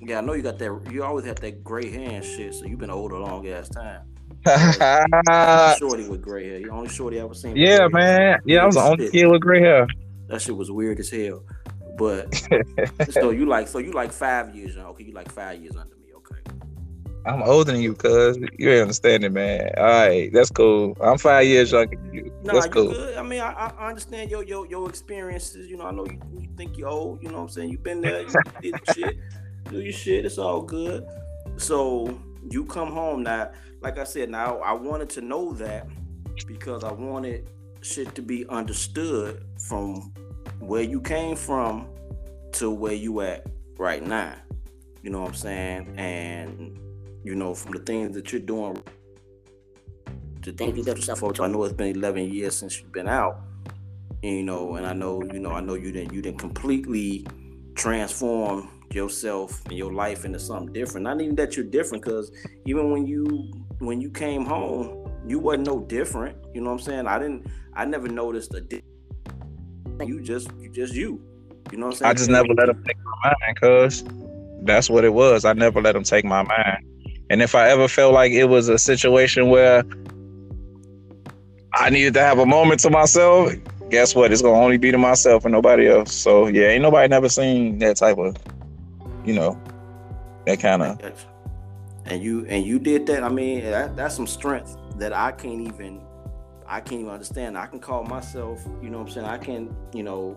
[0.00, 2.78] Yeah, I know you got that you always had that gray hair shit, so you've
[2.78, 4.02] been older a long ass time.
[5.78, 6.58] Shorty with gray hair.
[6.60, 7.56] You only shorty I ever seen.
[7.56, 8.38] yeah, man.
[8.46, 9.12] Yeah, I was the only Shit.
[9.12, 9.86] kid with gray hair.
[10.28, 11.42] That shit was weird as hell.
[11.98, 12.32] But
[13.10, 14.76] so you like so you like five years.
[14.76, 15.94] Okay, you like five years under.
[17.28, 18.38] I'm older than you, cuz.
[18.58, 19.70] You ain't understanding, man.
[19.76, 20.96] All right, that's cool.
[21.00, 22.32] I'm five years younger than you.
[22.42, 22.88] Nah, That's you cool.
[22.90, 23.16] good.
[23.18, 25.68] I mean, I, I- understand your your your experiences.
[25.68, 27.22] You know, I know you, you think you're old.
[27.22, 27.70] You know what I'm saying?
[27.70, 28.22] You've been there.
[28.22, 29.18] You did shit.
[29.70, 30.24] Do your shit.
[30.24, 31.06] It's all good.
[31.58, 32.18] So
[32.50, 33.50] you come home now.
[33.82, 35.86] Like I said, now I wanted to know that
[36.46, 37.50] because I wanted
[37.82, 40.12] shit to be understood from
[40.60, 41.88] where you came from
[42.52, 44.34] to where you at right now.
[45.02, 45.94] You know what I'm saying?
[45.98, 46.78] And
[47.24, 48.82] you know, from the things that you're doing
[50.42, 51.42] the things you got yourself for.
[51.42, 53.40] I know it's been 11 years since you've been out,
[54.22, 57.26] you know, and I know, you know, I know you didn't, you didn't completely
[57.74, 61.04] transform yourself and your life into something different.
[61.04, 62.32] Not even that you're different, because
[62.64, 66.36] even when you when you came home, you wasn't no different.
[66.54, 67.06] You know what I'm saying?
[67.06, 68.82] I didn't, I never noticed a di-
[70.04, 71.22] You just, you just you.
[71.70, 72.10] You know what I'm saying?
[72.10, 74.04] I just never let them take my mind, cuz.
[74.62, 75.44] That's what it was.
[75.44, 76.84] I never let them take my mind.
[77.30, 79.84] And if I ever felt like it was a situation where
[81.74, 83.52] I needed to have a moment to myself,
[83.90, 84.32] guess what?
[84.32, 86.12] It's gonna only be to myself and nobody else.
[86.12, 88.36] So yeah, ain't nobody never seen that type of,
[89.24, 89.60] you know,
[90.46, 91.26] that kind of.
[92.06, 93.22] And you and you did that.
[93.22, 96.00] I mean, that, that's some strength that I can't even
[96.68, 97.56] I can't even understand.
[97.56, 99.26] I can call myself, you know what I'm saying?
[99.26, 100.36] I can, you know,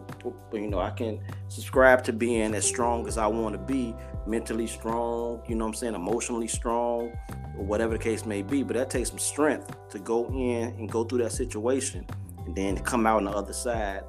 [0.54, 3.94] you know, I can subscribe to being as strong as I want to be,
[4.26, 7.12] mentally strong, you know what I'm saying, emotionally strong,
[7.58, 8.64] or whatever the case may be.
[8.64, 12.06] But that takes some strength to go in and go through that situation
[12.46, 14.04] and then to come out on the other side.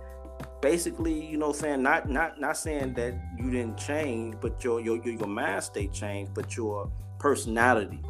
[0.61, 4.63] Basically, you know, what I'm saying not not not saying that you didn't change, but
[4.63, 8.01] your your your, your mind state changed, but your personality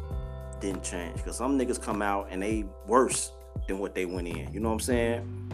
[0.59, 1.15] didn't change.
[1.15, 3.31] Because some niggas come out and they worse
[3.67, 4.51] than what they went in.
[4.53, 5.51] You know what I'm saying?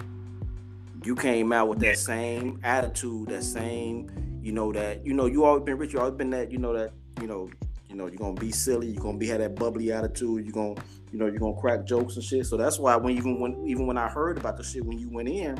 [1.03, 5.45] You came out with that same attitude, that same, you know, that, you know, you
[5.45, 6.91] always been rich, you always been that, you know, that,
[7.21, 7.49] you know,
[7.89, 10.79] you know, you're gonna be silly, you're gonna be have that bubbly attitude, you're gonna,
[11.11, 12.45] you know, you're gonna crack jokes and shit.
[12.45, 15.09] So that's why when even when even when I heard about the shit when you
[15.09, 15.57] went in,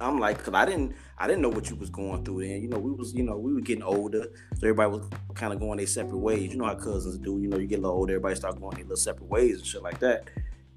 [0.00, 2.62] I'm like, cause I didn't I didn't know what you was going through then.
[2.62, 4.26] You know, we was, you know, we were getting older.
[4.54, 6.50] So everybody was kind of going their separate ways.
[6.50, 8.76] You know how cousins do, you know, you get a little older, everybody start going
[8.76, 10.28] their little separate ways and shit like that.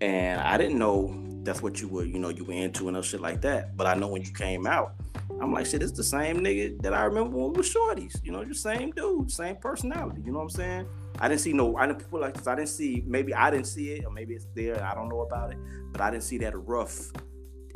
[0.02, 3.06] And I didn't know that's what you were, you know, you were into and other
[3.06, 3.76] shit like that.
[3.76, 4.94] But I know when you came out,
[5.42, 8.24] I'm like, shit, it's the same nigga that I remember when we were shorties.
[8.24, 10.22] You know, the same dude, same personality.
[10.26, 10.88] You know what I'm saying?
[11.20, 12.48] I didn't see no, I didn't put like this.
[12.48, 15.22] I didn't see, maybe I didn't see it, or maybe it's there I don't know
[15.22, 15.58] about it.
[15.92, 17.12] But I didn't see that rough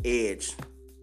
[0.04, 0.56] edge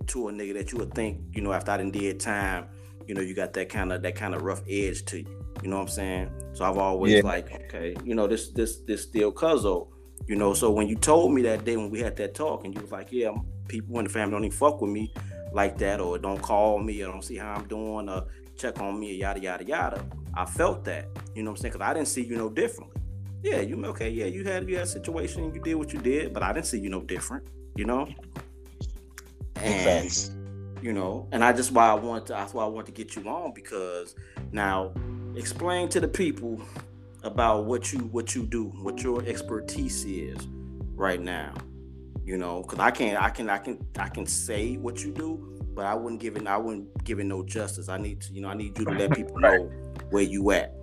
[0.08, 2.66] to a nigga that you would think, you know, after I done did time,
[3.06, 5.44] you know, you got that kind of that kind of rough edge to you.
[5.62, 6.30] You know what I'm saying?
[6.52, 7.20] So I've always Yeah.
[7.22, 9.88] like, okay, you know, this this this still Cuzzo.
[10.26, 12.74] You know, so when you told me that day when we had that talk, and
[12.74, 13.32] you was like, yeah,
[13.68, 15.12] people in the family don't even fuck with me
[15.52, 18.26] like that, or don't call me, or don't see how I'm doing, or
[18.56, 20.04] check on me, or yada yada yada.
[20.34, 21.72] I felt that, you know what I'm saying?
[21.72, 23.00] Because I didn't see you no differently.
[23.42, 24.10] Yeah, you okay?
[24.10, 26.66] Yeah, you had you had a situation, you did what you did, but I didn't
[26.66, 27.46] see you no different.
[27.76, 28.08] You know.
[29.56, 30.12] And
[30.82, 33.16] you know and i just why i want to that's why i want to get
[33.16, 34.14] you on because
[34.52, 34.92] now
[35.36, 36.60] explain to the people
[37.24, 40.46] about what you what you do what your expertise is
[40.94, 41.52] right now
[42.24, 45.36] you know because i can't i can i can i can say what you do
[45.74, 48.40] but i wouldn't give it i wouldn't give it no justice i need to you
[48.40, 49.70] know i need you to let people know
[50.10, 50.74] where you at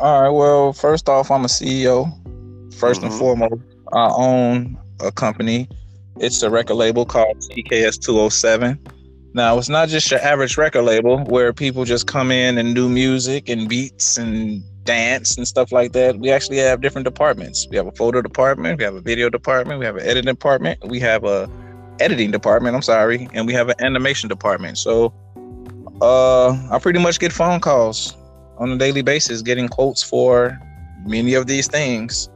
[0.00, 0.30] All right.
[0.30, 2.06] Well, first off, I'm a CEO.
[2.70, 3.18] 1st and Mhm.
[3.18, 3.62] foremost,
[3.92, 5.68] I own a company
[6.20, 8.78] It's a record label called TKS 207.
[9.34, 12.88] Now, it's not just your average record label where people just come in and do
[12.88, 16.18] music and beats and dance and stuff like that.
[16.18, 17.68] We actually have different departments.
[17.70, 20.76] We have a photo department, we have a video department, we have an editing department,
[20.88, 21.48] we have a
[22.00, 24.78] editing department, I'm sorry, and we have an animation department.
[24.78, 25.12] So
[26.00, 28.16] uh I pretty much get phone calls
[28.56, 30.58] on a daily basis getting quotes for
[31.04, 32.30] many of these things.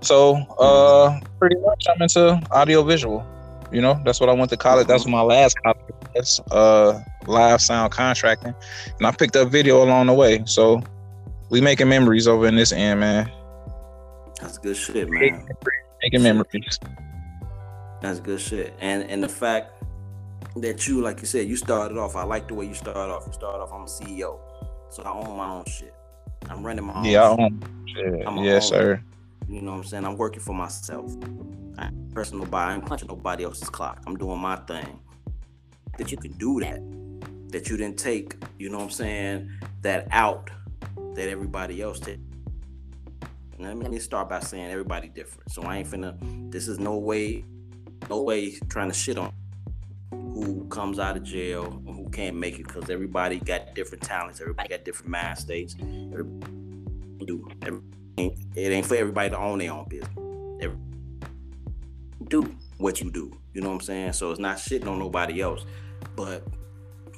[0.00, 0.36] So
[0.66, 3.24] uh pretty much I'm into audio visual.
[3.72, 4.86] You know, that's what I went to college.
[4.88, 8.54] That's my last college uh live sound contracting.
[8.98, 10.42] And I picked up video along the way.
[10.44, 10.82] So
[11.50, 13.30] we making memories over in this end, man.
[14.40, 15.46] That's good shit, man.
[16.02, 16.78] Making memories.
[18.00, 18.74] That's good shit.
[18.80, 19.82] And and the fact
[20.56, 22.16] that you, like you said, you started off.
[22.16, 23.24] I like the way you started off.
[23.26, 23.72] You started off.
[23.72, 24.38] I'm a CEO,
[24.90, 25.94] so I own my own shit.
[26.48, 27.04] I'm running my own.
[27.04, 27.84] Yeah, I own.
[27.86, 28.26] Shit.
[28.26, 28.96] I'm yes, owner.
[28.96, 29.02] sir.
[29.48, 30.04] You know what I'm saying?
[30.04, 31.12] I'm working for myself.
[31.78, 32.72] I ain't pressing nobody.
[32.72, 34.02] I ain't punching nobody else's clock.
[34.06, 35.00] I'm doing my thing.
[35.98, 36.80] That you can do that.
[37.52, 39.50] That you didn't take, you know what I'm saying,
[39.82, 40.50] that out
[41.14, 42.20] that everybody else did.
[43.58, 45.50] Let me start by saying everybody different.
[45.50, 47.44] So I ain't finna, this is no way,
[48.10, 49.32] no way trying to shit on
[50.10, 54.40] who comes out of jail and who can't make it because everybody got different talents,
[54.40, 55.74] everybody got different mind states.
[55.74, 57.48] Do.
[58.16, 60.10] It ain't for everybody to own their own business.
[62.28, 63.36] Do what you do.
[63.52, 64.12] You know what I'm saying?
[64.14, 65.64] So it's not shitting on nobody else.
[66.16, 66.46] But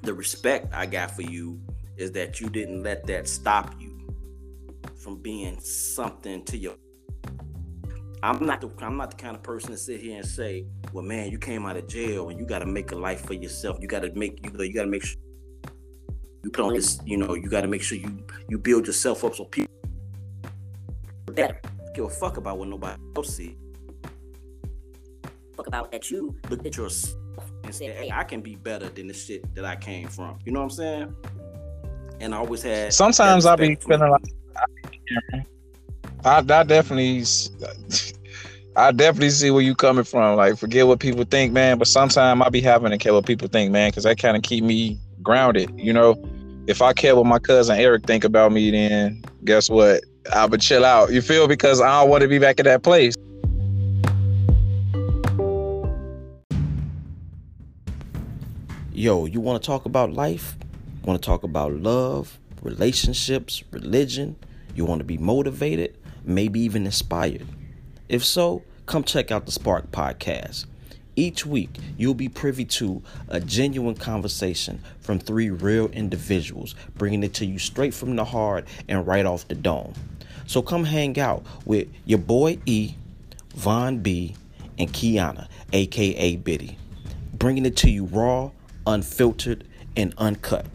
[0.03, 1.61] the respect I got for you
[1.97, 3.86] is that you didn't let that stop you
[5.07, 6.75] from being something to your
[8.25, 11.05] I'm not the I'm not the kind of person to sit here and say, "Well,
[11.05, 13.79] man, you came out of jail and you got to make a life for yourself.
[13.81, 15.17] You got to make you you got to make sure
[16.43, 16.99] you put on this.
[17.05, 19.73] You know, you got to make sure you you build yourself up so people
[21.27, 21.61] better.
[21.95, 23.57] Give a fuck about what nobody else see.
[25.57, 27.17] Fuck about that you look at yourself
[27.63, 30.51] and say, "Hey, I can be better than the shit that I came from." You
[30.51, 31.15] know what I'm saying?
[32.19, 32.93] And I always had.
[32.93, 34.46] Sometimes that I be respect for- feeling like
[36.25, 37.25] I, I definitely,
[38.77, 40.37] I definitely see where you coming from.
[40.37, 41.79] Like, forget what people think, man.
[41.79, 44.43] But sometimes I be having to care what people think, man, because that kind of
[44.43, 45.73] keep me grounded.
[45.77, 46.17] You know,
[46.67, 50.03] if I care what my cousin Eric think about me, then guess what?
[50.35, 51.13] I would chill out.
[51.13, 51.47] You feel?
[51.47, 53.15] Because I don't want to be back at that place.
[58.93, 60.57] Yo, you want to talk about life?
[61.05, 64.37] Want to talk about love, relationships, religion?
[64.77, 67.47] You want to be motivated, maybe even inspired?
[68.11, 70.67] If so, come check out the Spark Podcast.
[71.17, 77.33] Each week, you'll be privy to a genuine conversation from three real individuals, bringing it
[77.35, 79.95] to you straight from the heart and right off the dome.
[80.47, 82.97] So come hang out with your boy E,
[83.55, 84.37] Von B,
[84.79, 86.77] and Kiana, aka Biddy,
[87.33, 88.51] bringing it to you raw,
[88.87, 90.67] unfiltered, and uncut.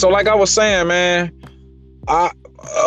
[0.00, 1.30] So like I was saying, man,
[2.08, 2.30] I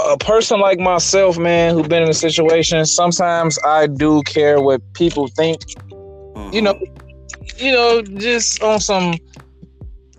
[0.09, 4.81] a person like myself, man, who been in a situation, sometimes I do care what
[4.93, 5.61] people think.
[6.51, 6.79] You know,
[7.57, 9.15] you know, just on some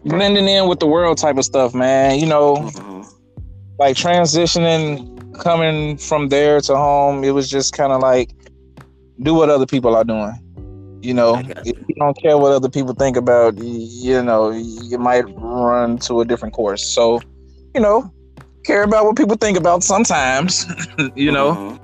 [0.04, 2.18] blending in with the world type of stuff, man.
[2.18, 3.06] You know, Mhm.
[3.78, 8.30] like transitioning coming from there to home, it was just kind of like
[9.20, 10.38] do what other people are doing.
[11.04, 11.86] You know, I if you.
[11.88, 16.24] you don't care what other people think about, you know, you might run to a
[16.24, 16.82] different course.
[16.84, 17.20] So,
[17.74, 18.10] you know,
[18.64, 20.66] care about what people think about sometimes.
[21.14, 21.80] you know, Mhm.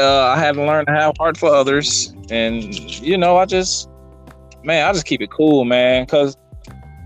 [0.00, 2.62] uh, I haven't learned to have heart for others, and
[3.00, 3.88] you know, I just,
[4.64, 6.36] man, I just keep it cool, man, because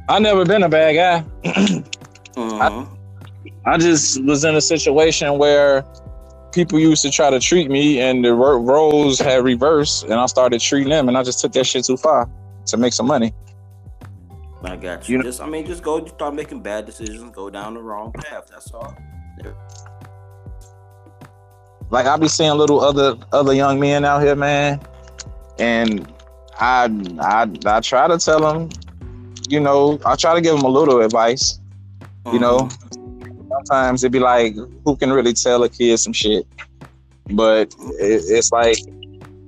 [0.09, 1.25] I never been a bad guy.
[2.37, 2.89] Mhm.
[3.67, 5.85] I just was in a situation where
[6.53, 10.61] people used to try to treat me, and the roles had reversed, and I started
[10.61, 12.29] treating them, and I just took that shit too far
[12.67, 13.33] to make some money.
[14.63, 15.13] I got you.
[15.13, 18.13] You know- just, I mean, just go start making bad decisions, go down the wrong
[18.13, 18.49] path.
[18.51, 18.95] That's all.
[21.91, 24.81] Like I be seeing little other other young men out here, man,
[25.59, 26.13] and
[26.61, 28.69] I I I try to tell them,
[29.49, 31.61] you know, I try to give them a little advice.
[32.31, 33.08] You know, Mhm.
[33.59, 34.55] Sometimes it'd be like,
[34.85, 36.47] who can really tell a kid some shit?
[37.31, 38.79] But it, it's like,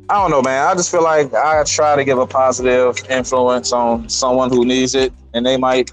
[0.09, 0.67] I don't know, man.
[0.67, 4.95] I just feel like I try to give a positive influence on someone who needs
[4.95, 5.91] it, and they might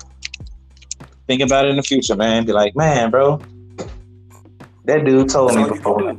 [1.28, 2.46] think about it in the future, man.
[2.46, 3.40] Be like, man, bro,
[4.86, 6.18] that dude told That's me before.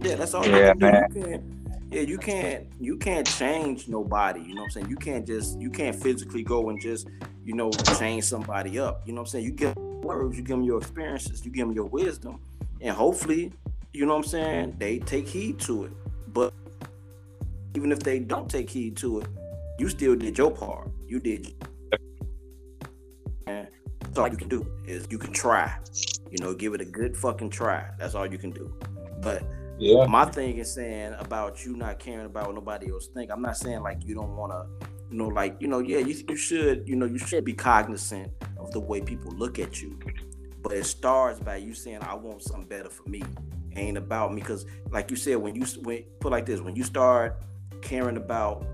[0.00, 1.10] Yeah, that's all Yeah, man.
[1.10, 1.18] do.
[1.18, 1.44] You can't,
[1.90, 4.40] yeah, you can't you can't change nobody.
[4.40, 4.90] You know what I'm saying?
[4.90, 7.08] You can't just you can't physically go and just,
[7.44, 9.02] you know, change somebody up.
[9.06, 9.44] You know what I'm saying?
[9.44, 12.40] You get words, you give them your experiences, you give them your wisdom,
[12.80, 13.52] and hopefully,
[13.92, 15.92] you know what I'm saying, they take heed to it.
[16.28, 16.52] But
[17.74, 19.26] even if they don't take heed to it,
[19.78, 20.90] you still did your part.
[21.06, 21.54] You did.
[23.46, 23.68] And
[24.00, 25.76] that's all you can do is you can try.
[26.30, 27.88] You know, give it a good fucking try.
[27.98, 28.72] That's all you can do.
[29.22, 29.42] But
[29.78, 30.06] Yeah.
[30.06, 33.30] my thing is saying about you not caring about what nobody else think.
[33.30, 36.22] I'm not saying like you don't want to, you know, like you know, yeah, you,
[36.28, 39.98] you should, you know, you should be cognizant of the way people look at you.
[40.62, 43.22] But it starts by you saying, "I want something better for me."
[43.72, 46.76] It ain't about me because, like you said, when you when put like this, when
[46.76, 47.40] you start
[47.80, 48.66] caring about,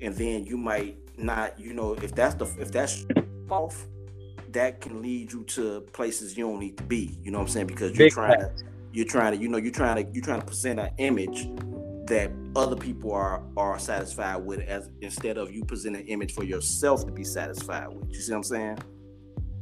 [0.00, 3.04] and then you might not, you know, if that's the if that's
[3.50, 3.86] off,
[4.50, 7.18] that can lead you to places you don't need to be.
[7.22, 7.66] You know what I'm saying?
[7.66, 8.52] Because you're Big trying to
[8.92, 11.48] you're trying to you know you're trying to you're trying to present an image
[12.06, 16.44] that other people are are satisfied with as instead of you presenting an image for
[16.44, 18.08] yourself to be satisfied with.
[18.08, 18.78] You see what i'm saying?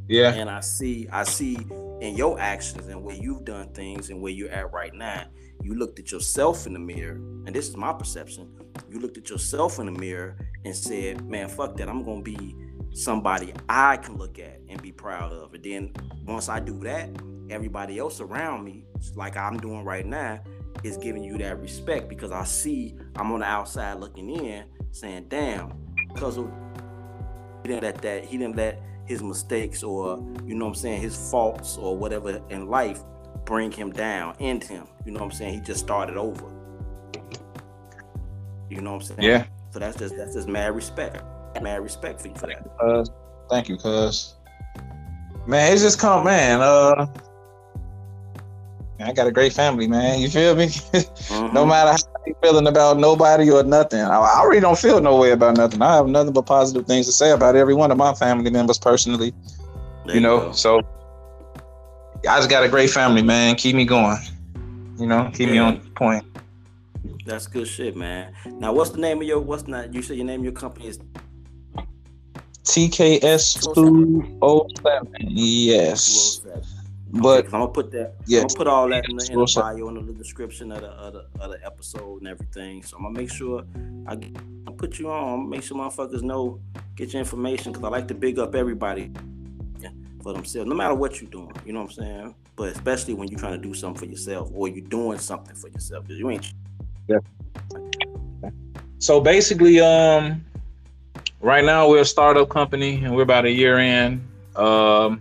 [0.09, 0.33] Yeah.
[0.33, 1.57] and i see i see
[2.01, 5.25] in your actions and where you've done things and where you're at right now
[5.63, 7.15] you looked at yourself in the mirror
[7.47, 8.53] and this is my perception
[8.91, 12.57] you looked at yourself in the mirror and said man fuck that i'm gonna be
[12.93, 15.55] somebody i can look at and be proud of.
[15.55, 15.93] And then
[16.27, 17.09] once i do that
[17.49, 18.85] everybody else around me
[19.15, 20.41] like i'm doing right now
[20.85, 25.25] is giving you that respect because i see i'm on the outside looking in saying
[25.29, 25.73] damn
[26.13, 26.51] because of
[27.63, 31.01] he didn't let that he didn't let his mistakes or you know what i'm saying
[31.01, 33.01] his faults or whatever in life
[33.45, 36.47] bring him down end him you know what i'm saying he just started over
[38.71, 39.47] you know what i'm saying Yeah.
[39.71, 41.23] so that's just that's just mad respect
[41.61, 43.11] mad respect for you for that Cuz.
[43.51, 44.35] Thank you, cuz.
[45.47, 46.61] Man, it's just come, man.
[46.63, 47.07] Uh,
[49.01, 50.21] I got a great family, man.
[50.21, 50.67] You feel me?
[50.67, 51.53] Mhm.
[51.53, 55.17] no matter how you feeling about nobody or nothing, I, I really don't feel no
[55.17, 55.83] way about nothing.
[55.83, 58.79] I have nothing but positive things to say about every one of my family members
[58.79, 59.35] personally.
[60.07, 60.53] There you know, go.
[60.53, 60.81] so
[62.29, 63.57] I just got a great family, man.
[63.57, 64.19] Keep me going.
[64.99, 66.25] You know, keep me on point.
[67.25, 70.27] that's good shit man now what's the name of your what's not you said your
[70.27, 70.99] name of your company is
[72.65, 75.13] TKS two oh seven.
[75.21, 76.41] Yes.
[76.43, 76.72] 207
[77.13, 78.15] But I'm gonna put that.
[78.27, 78.41] Yeah.
[78.41, 80.89] I'm gonna put all that in the, in the bio in the description of the,
[80.89, 82.83] of the of the episode and everything.
[82.83, 83.65] So I'm gonna make sure
[84.07, 84.15] I,
[84.67, 85.49] I put you on.
[85.51, 86.61] Make sure motherfuckers know
[86.97, 89.13] get your information because I like to big up everybody
[90.23, 91.53] for themselves, no matter what you're doing.
[91.67, 92.35] You know what I'm saying?
[92.57, 95.69] But especially when you're trying to do something for yourself or you're doing something for
[95.69, 96.53] yourself because you ain't.
[97.09, 97.19] Yeah.
[98.99, 100.45] So basically, um,
[101.41, 104.27] right now we're a startup company and we're about a year in.
[104.55, 105.21] Um,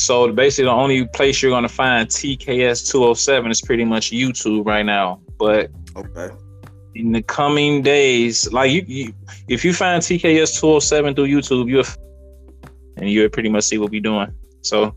[0.00, 4.84] so basically, the only place you're gonna find TKS 207 is pretty much YouTube right
[4.84, 5.20] now.
[5.38, 6.34] But Okay.
[6.94, 9.12] in the coming days, like you, you
[9.48, 11.84] if you find TKS 207 through YouTube, you'll
[12.96, 14.32] and you'll pretty much see what we're doing.
[14.62, 14.94] So,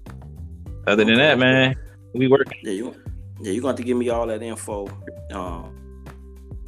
[0.87, 1.75] other than that, man,
[2.13, 2.47] we work.
[2.61, 2.95] Yeah, you.
[3.41, 4.87] Yeah, you're going to have to give me all that info,
[5.31, 6.05] um,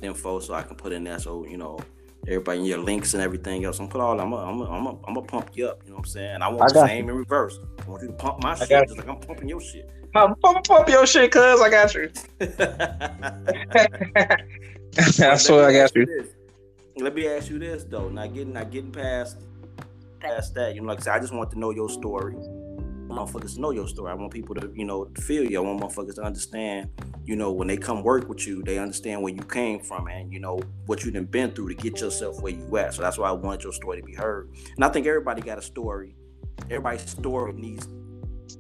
[0.02, 1.20] info, so I can put in there.
[1.20, 1.80] So you know,
[2.28, 3.80] everybody your links and everything else.
[3.80, 4.20] I'm put all.
[4.20, 4.34] I'm.
[4.34, 4.62] I'm.
[4.62, 4.88] I'm.
[4.88, 5.82] I'm gonna pump you up.
[5.84, 6.42] You know what I'm saying?
[6.42, 7.60] I want I the same in reverse.
[7.80, 9.90] I want you to pump my shit got just like I'm pumping your shit.
[10.14, 12.10] Pump, pump, pump your shit, cuz I got you.
[15.26, 16.06] I swear I got you.
[16.06, 16.28] This.
[16.98, 18.10] Let me ask you this though.
[18.10, 19.38] Not getting, not getting past,
[20.20, 20.76] past that.
[20.76, 22.36] You know, like I said, I just want to know your story.
[23.16, 24.12] Motherfuckers to know your story.
[24.12, 25.58] I want people to, you know, feel you.
[25.58, 26.90] I want motherfuckers to understand.
[27.24, 30.32] You know, when they come work with you, they understand where you came from and
[30.32, 32.94] you know what you done been through to get yourself where you at.
[32.94, 34.54] So that's why I wanted your story to be heard.
[34.76, 36.16] And I think everybody got a story.
[36.66, 37.88] Everybody's story needs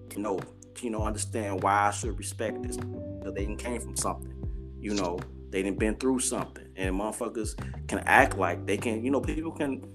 [0.09, 2.77] to know, to, you know, understand why I should respect this.
[2.77, 4.33] Because they came from something.
[4.79, 6.67] You know, they done been through something.
[6.75, 7.55] And motherfuckers
[7.87, 9.85] can act like they can, you know, people can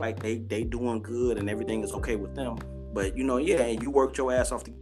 [0.00, 2.58] like they they doing good and everything is okay with them.
[2.94, 4.72] But you know, yeah, you worked your ass off to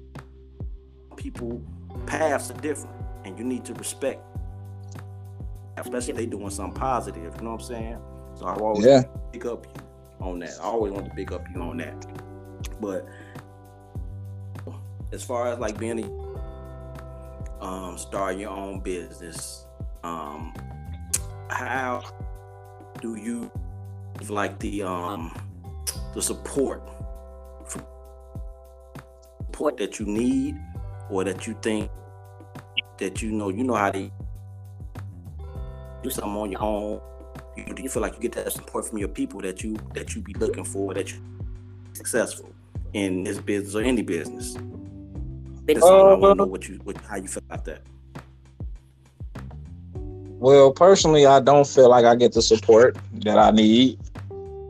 [1.17, 1.63] people
[2.07, 2.95] paths are different
[3.25, 4.21] and you need to respect
[5.79, 7.99] especially if they doing something positive, you know what I'm saying?
[8.35, 9.03] So I always Yeah.
[9.33, 9.83] pick up you
[10.27, 10.55] on that.
[10.61, 12.07] I always want to pick up you on that.
[12.81, 13.07] But
[15.13, 19.67] as far as like being a um start your own business,
[20.05, 20.53] um
[21.49, 22.03] how
[23.01, 23.51] do you
[24.29, 25.33] like the um
[26.15, 26.83] the support
[29.53, 30.59] support that you need
[31.11, 31.91] or that you think
[32.99, 34.11] that you know you know how to
[36.03, 37.01] do something on your own.
[37.57, 40.15] You, do you feel like you get that support from your people that you that
[40.15, 41.19] you be looking for that you
[41.93, 42.51] successful
[42.95, 44.57] in this business or any business.
[45.67, 47.83] That's all I want to know what you what, how you feel about that.
[50.41, 53.99] Well, personally, I don't feel like I get the support that I need.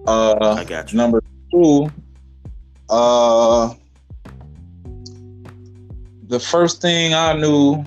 [0.08, 0.98] Uh, I got you.
[0.98, 1.22] number
[1.52, 1.88] two,
[2.88, 3.74] Uh,
[6.32, 7.84] the first thing I knew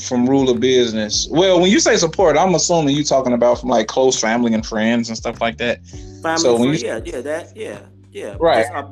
[0.00, 1.26] from rule of business.
[1.30, 4.64] Well, when you say support, I'm assuming you talking about from like close family and
[4.64, 5.84] friends and stuff like that.
[6.22, 7.78] Family, So when you- yeah, yeah, that, yeah,
[8.12, 8.36] yeah.
[8.38, 8.82] Right, uh,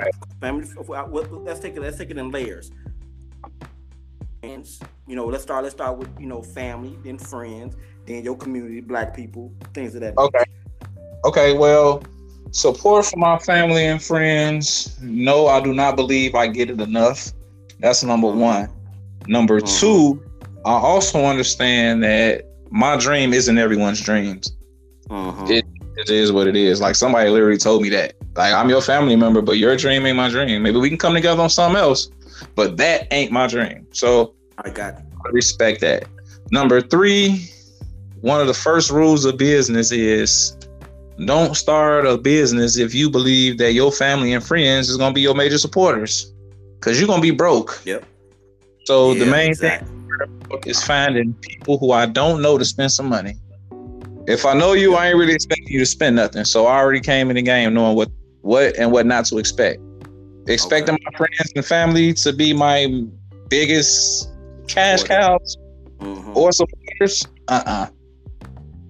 [0.40, 0.66] family.
[1.44, 1.82] Let's take it.
[1.82, 2.70] Let's take it in layers.
[4.40, 5.64] Friends, you know, let's start.
[5.64, 7.76] Let's start with you know family, then friends,
[8.06, 10.16] then your community, black people, things of that.
[10.16, 10.44] Okay.
[11.26, 12.02] Okay, well,
[12.52, 14.96] support from my family and friends.
[15.02, 17.32] No, I do not believe I get it enough.
[17.80, 18.70] That's number one.
[19.28, 19.78] Number Mhm.
[19.80, 20.22] two,
[20.64, 24.52] I also understand that my dream isn't everyone's dreams.
[25.10, 25.50] Mhm.
[25.50, 25.64] It-
[26.00, 26.80] It is what it is.
[26.80, 28.12] Like somebody literally told me that.
[28.36, 30.62] Like I'm your family member, but your dream ain't my dream.
[30.62, 32.08] Maybe we can come together on something else,
[32.54, 33.84] but that ain't my dream.
[33.90, 34.94] So I got.
[34.94, 36.04] I respect that.
[36.52, 37.50] Number three,
[38.20, 40.56] one of the first rules of business is
[41.26, 45.20] don't start a business if you believe that your family and friends is gonna be
[45.20, 46.32] your major supporters.
[46.80, 47.80] Cause you're gonna be broke.
[47.84, 48.04] Yep.
[48.88, 49.86] So the main exactly.
[49.86, 53.34] thing is finding people who I don't know to spend some money.
[54.26, 56.46] If I know you, I ain't really expecting you to spend nothing.
[56.46, 58.08] So I already came in the game knowing what
[58.40, 59.82] what and what not to expect.
[60.46, 63.04] Expecting my friends and family to be my
[63.50, 64.30] biggest
[64.68, 65.58] cash cows
[66.00, 66.34] Mhm.
[66.34, 67.86] or supporters, uh uh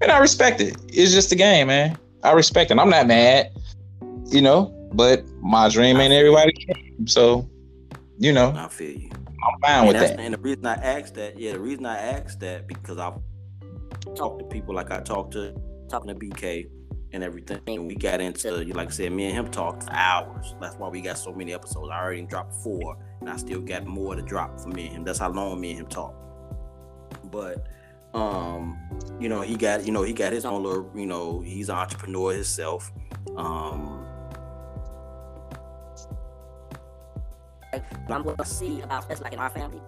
[0.01, 0.77] And I respect it.
[0.93, 1.99] It's just a game, man.
[2.23, 2.79] I respect it.
[2.79, 3.51] I'm not mad,
[4.27, 7.09] you know, but my dream ain't everybody's dream.
[7.09, 7.51] So,
[8.21, 9.11] you know, I feel you.
[9.43, 10.21] I'm fine And, with that.
[10.21, 13.15] and the reason I asked that, yeah, the reason I asked that because I've
[14.15, 15.55] talked to people like I talked to
[15.89, 16.69] talking to BK
[17.13, 17.61] and everything.
[17.67, 20.55] And we got into you like I said, me and him talked for hours.
[20.61, 21.89] That's why we got so many episodes.
[21.93, 25.05] I already dropped four, and I still got more to drop for me and him.
[25.05, 26.15] That's how long me and him talk.
[27.31, 27.67] But
[28.15, 28.79] um,
[29.21, 31.77] you know, he got you know he got his own little you know he's an
[31.77, 32.93] entrepreneur himself.
[33.37, 33.98] Um,
[38.09, 39.81] I'm going to see about, especially like in our family,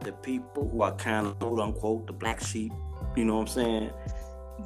[0.00, 2.72] the people who are kind of quote unquote the black sheep,
[3.16, 3.90] you know what I'm saying?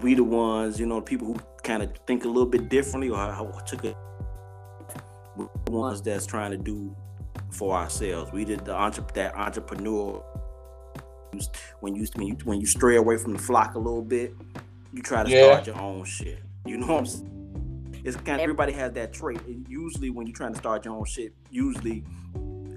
[0.00, 3.10] We the ones, you know, the people who kind of think a little bit differently
[3.10, 3.96] or how took it.
[5.36, 6.94] We're the ones that's trying to do
[7.50, 8.32] for ourselves.
[8.32, 10.22] We did the entre- that entrepreneur.
[11.80, 14.34] When you when you when you stray away from the flock a little bit,
[14.92, 15.44] you try to Yeah.
[15.52, 16.42] start your own shit.
[16.66, 18.02] You know what I'm saying?
[18.04, 19.40] It's kind of everybody has that trait.
[19.46, 22.04] And usually, when you're trying to start your own shit, usually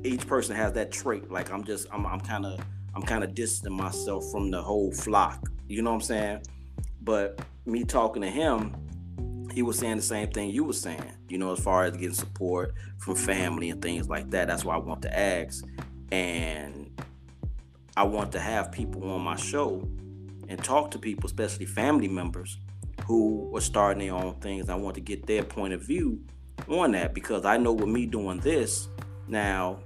[0.05, 1.31] each person has that trait.
[1.31, 2.59] Like I'm just I'm I'm kind of
[2.95, 5.49] I'm kind of distancing myself from the whole flock.
[5.67, 6.41] You know what I'm saying?
[7.01, 8.75] But me talking to him,
[9.53, 11.11] he was saying the same thing you were saying.
[11.27, 14.47] You know, as far as getting support from family and things like that.
[14.47, 15.65] That's why I want to ask,
[16.11, 16.89] and
[17.97, 19.87] I want to have people on my show
[20.47, 22.57] and talk to people, especially family members
[23.05, 24.69] who are starting their own things.
[24.69, 26.21] I want to get their point of view
[26.67, 28.87] on that because I know with me doing this
[29.27, 29.79] now,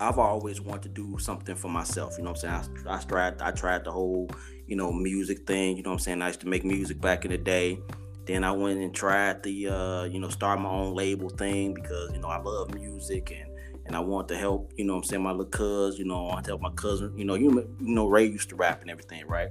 [0.00, 2.16] I've always wanted to do something for myself.
[2.18, 2.86] You know what I'm saying?
[2.86, 4.28] I, I tried I tried the whole,
[4.66, 5.76] you know, music thing.
[5.76, 6.22] You know what I'm saying?
[6.22, 7.78] I used to make music back in the day.
[8.26, 12.12] Then I went and tried the, uh, you know, start my own label thing because
[12.12, 13.50] you know I love music and
[13.86, 14.72] and I want to help.
[14.76, 15.22] You know what I'm saying?
[15.22, 17.16] My little cuz, you know, I want to help my cousin.
[17.16, 19.50] You know, you, you know Ray used to rap and everything, right?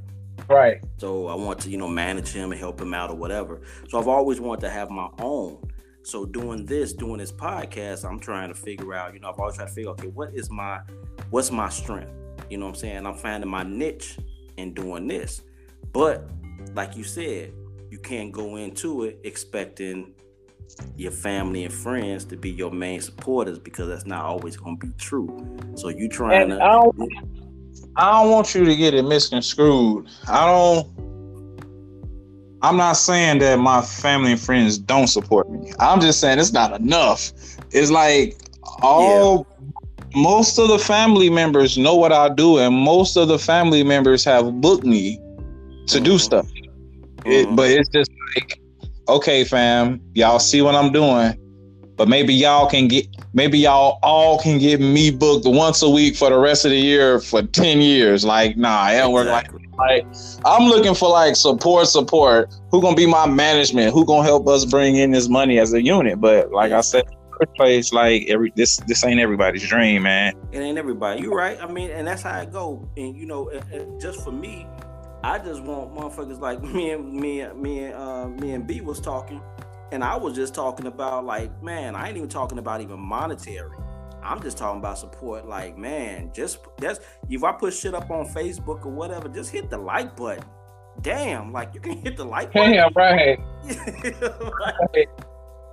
[0.50, 0.84] Right.
[0.98, 3.62] So I want to, you know, manage him and help him out or whatever.
[3.90, 5.58] So I've always wanted to have my own.
[6.06, 9.56] So doing this, doing this podcast, I'm trying to figure out, you know, I've always
[9.56, 10.80] tried to figure, okay, what is my
[11.32, 12.12] what's my strength?
[12.48, 13.06] You know what I'm saying?
[13.08, 14.20] I'm finding my niche
[14.58, 15.42] in doing this.
[15.92, 16.30] But
[16.76, 17.54] like you said,
[17.90, 20.14] you can't go into it expecting
[20.96, 24.92] your family and friends to be your main supporters because that's not always gonna be
[25.00, 25.58] true.
[25.74, 27.14] So you trying And to I don't,
[27.96, 30.08] I don't want you to get it misconstrued.
[30.28, 31.05] I don't.
[32.66, 35.72] I'm not saying that my family and friends don't support me.
[35.78, 37.32] I'm just saying it's not enough.
[37.70, 38.36] It's like
[38.82, 39.46] all
[40.16, 44.24] most of the family members know what I do, and most of the family members
[44.26, 45.20] have booked me
[45.90, 46.20] to do Mhm.
[46.20, 46.48] stuff.
[47.26, 47.56] It, Mhm.
[47.56, 48.60] but it's just like,
[49.10, 51.38] okay, fam, y'all see what I'm doing,
[51.98, 56.16] but maybe y'all can get, maybe y'all all can get me booked once a week
[56.16, 58.26] for the rest of the year for ten years.
[58.26, 59.68] Like, nah, it don't work like Exactly.
[59.78, 60.06] like
[60.46, 62.54] I'm looking for like support, support.
[62.72, 63.94] Who gonna be my management?
[63.94, 66.20] Who gonna help us bring in this money as a unit?
[66.20, 67.06] But like I said,
[67.40, 70.34] first place, like every this this ain't everybody's dream, man.
[70.52, 71.22] It ain't everybody.
[71.22, 71.58] You're right.
[71.62, 72.88] I mean, and that's how it go.
[72.98, 74.68] And you know, and, and just for me,
[75.24, 78.82] I just want motherfuckers like me and me and me and uh, me and B
[78.82, 79.42] was talking,
[79.92, 83.78] and I was just talking about like, man, I ain't even talking about even monetary.
[84.24, 85.48] I'm just talking about support.
[85.48, 89.70] Like, man, just that's if I put shit up on Facebook or whatever, just hit
[89.70, 90.44] the like button.
[91.02, 92.94] Damn, like you can hit the like button.
[92.96, 93.40] right.
[94.94, 95.10] Like,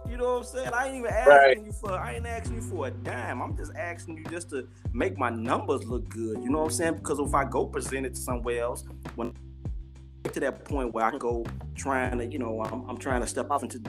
[0.08, 0.70] You know what I'm saying?
[0.74, 1.64] I ain't even asking right.
[1.64, 1.92] you for.
[1.92, 3.40] I ain't asking you for a dime.
[3.40, 6.38] I'm just asking you just to make my numbers look good.
[6.42, 6.94] You know what I'm saying?
[6.96, 8.84] Because if I go present it to somewhere else,
[9.14, 9.32] when
[10.24, 11.44] to that point where I go
[11.74, 13.82] trying to, you know, I'm, I'm trying to step off into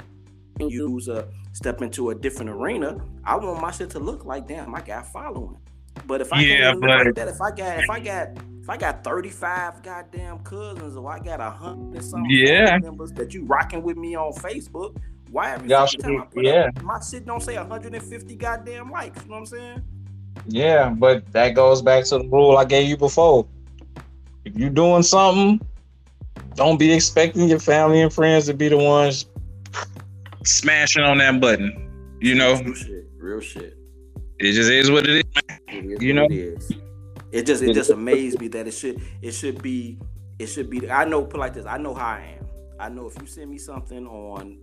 [0.60, 2.98] use a step into a different arena.
[3.24, 5.58] I want my shit to look like, damn, I got following.
[6.06, 8.28] But if I yeah, but like that, if I got, if I got,
[8.62, 12.78] if I got 35 goddamn cousins, or I got a hundred something yeah.
[12.80, 14.98] members that you rocking with me on Facebook,
[15.30, 16.70] why every time I put yeah.
[16.76, 19.22] up, my shit don't say 150 goddamn likes?
[19.24, 19.84] You know what I'm saying?
[20.48, 23.48] Yeah, but that goes back to the rule I gave you before.
[24.46, 25.66] If you're doing something,
[26.56, 29.26] don't be expecting your family and friends to be the ones
[30.44, 32.18] smashing on that button.
[32.22, 33.08] You know, real shit.
[33.18, 33.78] Real shit.
[34.40, 35.44] It just is what it is.
[35.68, 36.72] It is you know, it is.
[37.32, 39.98] It just it just amazed me that it should it should be
[40.40, 40.90] it should be.
[40.90, 41.66] I know put like this.
[41.66, 42.48] I know how I am.
[42.80, 44.60] I know if you send me something on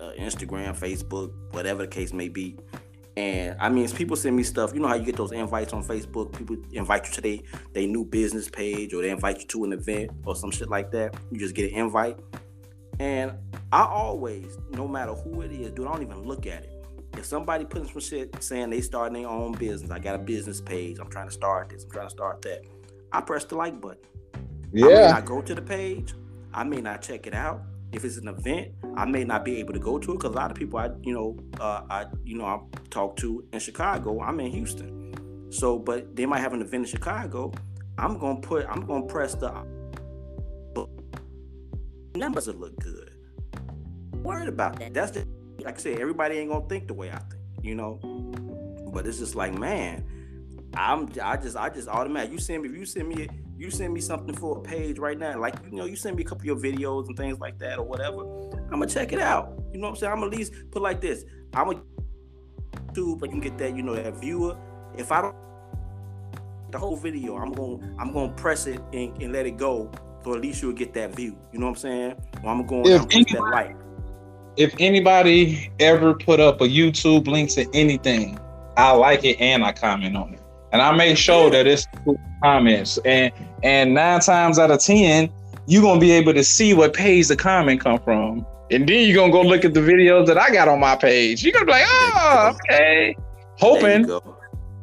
[0.00, 2.58] uh, Instagram, Facebook, whatever the case may be,
[3.16, 4.72] and I mean, people send me stuff.
[4.72, 6.36] You know how you get those invites on Facebook?
[6.36, 7.38] People invite you to their
[7.72, 10.90] they new business page, or they invite you to an event or some shit like
[10.92, 11.14] that.
[11.30, 12.18] You just get an invite,
[12.98, 13.32] and
[13.72, 16.72] I always, no matter who it is, dude, I don't even look at it.
[17.16, 20.60] If somebody puts some shit saying they starting their own business, I got a business
[20.60, 22.62] page, I'm trying to start this, I'm trying to start that,
[23.10, 23.98] I press the like button.
[24.72, 24.86] Yeah.
[24.86, 26.14] I may not go to the page,
[26.54, 27.62] I may not check it out.
[27.92, 30.36] If it's an event, I may not be able to go to it because a
[30.36, 32.60] lot of people I, you know, uh, I, you know, I
[32.90, 34.20] talk to in Chicago.
[34.20, 37.52] I'm in Houston, so but they might have an event in Chicago.
[37.98, 39.52] I'm gonna put, I'm gonna press the
[42.14, 43.12] numbers will look good.
[44.22, 44.94] Worried about that.
[44.94, 45.26] That's the
[45.64, 47.98] like I said, everybody ain't gonna think the way I think, you know.
[48.92, 50.04] But it's just like, man,
[50.74, 52.32] I'm I just I just automatic.
[52.32, 53.28] You send me if you send me
[53.60, 56.22] you send me something for a page right now, like you know, you send me
[56.22, 58.22] a couple of your videos and things like that or whatever.
[58.64, 59.52] I'm gonna check it out.
[59.72, 60.12] You know what I'm saying?
[60.12, 61.24] I'm at least put like this.
[61.52, 64.56] I'm a YouTube, but you can get that, you know, that viewer.
[64.96, 65.36] If I don't
[66.70, 69.90] the whole video, I'm gonna I'm gonna press it and, and let it go
[70.24, 71.36] so at least you'll get that view.
[71.52, 72.14] You know what I'm saying?
[72.42, 73.76] Well, I'm going to anybody, that like.
[74.56, 78.38] If anybody ever put up a YouTube link to anything,
[78.76, 80.40] I like it and I comment on it,
[80.72, 81.86] and I make sure that it's
[82.42, 82.98] comments.
[83.04, 83.32] And
[83.62, 85.30] and nine times out of ten,
[85.66, 89.16] you're gonna be able to see what page the comment come from, and then you're
[89.16, 91.42] gonna go look at the videos that I got on my page.
[91.42, 93.16] You're gonna be like, oh, okay,
[93.58, 94.08] hoping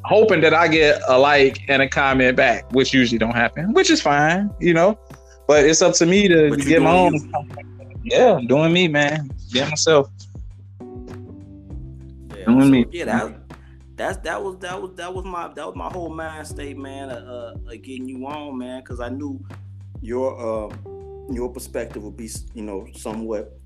[0.07, 3.89] hoping that I get a like and a comment back, which usually don't happen, which
[3.89, 4.97] is fine, you know.
[5.47, 7.13] But it's up to me to get my own.
[7.13, 7.31] You.
[8.03, 9.29] Yeah, doing me, man.
[9.51, 10.09] Get myself.
[10.79, 12.85] Yeah, doing so, me.
[12.91, 13.46] Yeah, that,
[13.97, 17.09] that's that was that was that was my that was my whole mind state, man.
[17.09, 19.43] Uh, uh getting you on, man, because I knew
[20.01, 20.75] your uh
[21.29, 23.59] your perspective would be, you know, somewhat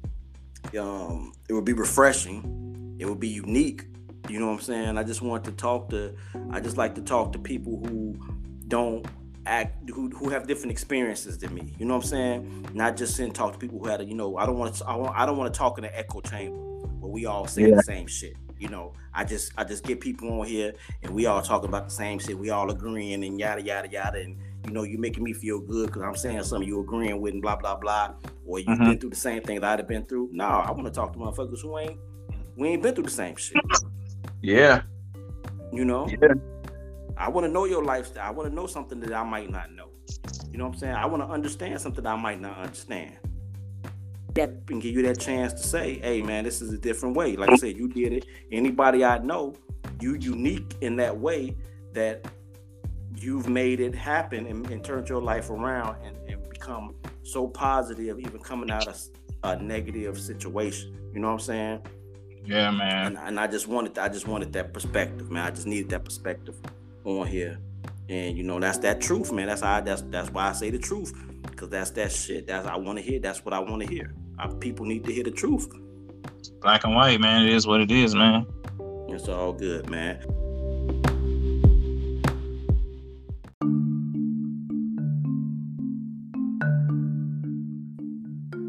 [0.79, 2.95] um it would be refreshing.
[2.97, 3.85] It would be unique.
[4.29, 4.97] You know what I'm saying?
[4.97, 6.15] I just want to talk to
[6.49, 8.17] I just like to talk to people who
[8.69, 9.05] don't
[9.45, 11.73] act who, who have different experiences than me.
[11.77, 12.67] You know what I'm saying?
[12.73, 14.75] Not just sit and talk to people who had a, you know, I don't want
[14.75, 17.47] to I, want, I don't want to talk in an echo chamber where we all
[17.47, 17.75] say yeah.
[17.75, 18.37] the same shit.
[18.61, 21.85] You know, I just I just get people on here and we all talking about
[21.85, 22.37] the same shit.
[22.37, 24.37] We all agreeing and yada yada yada and
[24.67, 27.41] you know, you making me feel good because I'm saying something you agreeing with and
[27.41, 28.13] blah blah blah,
[28.45, 28.85] or you've mm-hmm.
[28.85, 30.29] been through the same thing that I'd have been through.
[30.31, 31.97] No, I want to talk to motherfuckers who ain't
[32.55, 33.57] we ain't been through the same shit.
[34.43, 34.83] Yeah.
[35.73, 36.07] You know?
[36.07, 36.33] Yeah.
[37.17, 38.27] I want to know your lifestyle.
[38.27, 39.89] I want to know something that I might not know.
[40.51, 40.93] You know what I'm saying?
[40.93, 43.17] I want to understand something I might not understand.
[44.33, 47.35] That and give you that chance to say, "Hey, man, this is a different way."
[47.35, 48.25] Like I said, you did it.
[48.51, 49.55] Anybody I know,
[49.99, 51.55] you unique in that way
[51.93, 52.25] that
[53.17, 58.19] you've made it happen and, and turned your life around and, and, become so positive,
[58.19, 58.95] even coming out of
[59.43, 60.95] a negative situation.
[61.11, 61.81] You know what I'm saying?
[62.45, 63.07] Yeah, man.
[63.07, 65.47] And, and I just wanted, I just wanted that perspective, man.
[65.47, 66.55] I just needed that perspective
[67.03, 67.57] on here.
[68.09, 69.47] And you know, that's that truth, man.
[69.47, 71.13] That's how I, that's that's why I say the truth.
[71.55, 72.45] Cause that's that shit.
[72.45, 73.19] That's I want to hear.
[73.19, 74.13] That's what I want to hear.
[74.47, 75.69] People need to hear the truth.
[76.61, 77.45] Black and white, man.
[77.45, 78.45] It is what it is, man.
[79.09, 80.19] It's all good, man.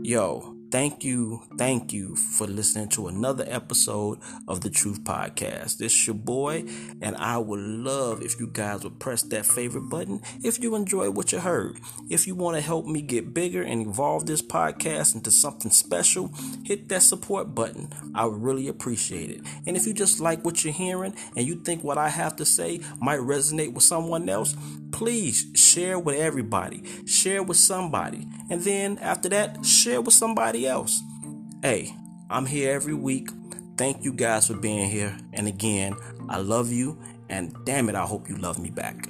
[0.05, 4.19] Yo, Thank you, thank you for listening to another episode
[4.49, 5.77] of the Truth Podcast.
[5.77, 6.65] This is your boy,
[7.03, 11.11] and I would love if you guys would press that favorite button if you enjoy
[11.11, 11.79] what you heard.
[12.09, 16.33] If you want to help me get bigger and evolve this podcast into something special,
[16.65, 17.93] hit that support button.
[18.15, 19.43] I would really appreciate it.
[19.67, 22.47] And if you just like what you're hearing and you think what I have to
[22.47, 24.57] say might resonate with someone else,
[24.93, 31.03] please share with everybody, share with somebody, and then after that, share with somebody else.
[31.63, 31.95] Hey,
[32.31, 33.31] I'm here every week.
[33.77, 35.17] thank you guys for being here.
[35.33, 35.97] And again,
[36.29, 39.09] I love you, and damn it, I hope you love me back.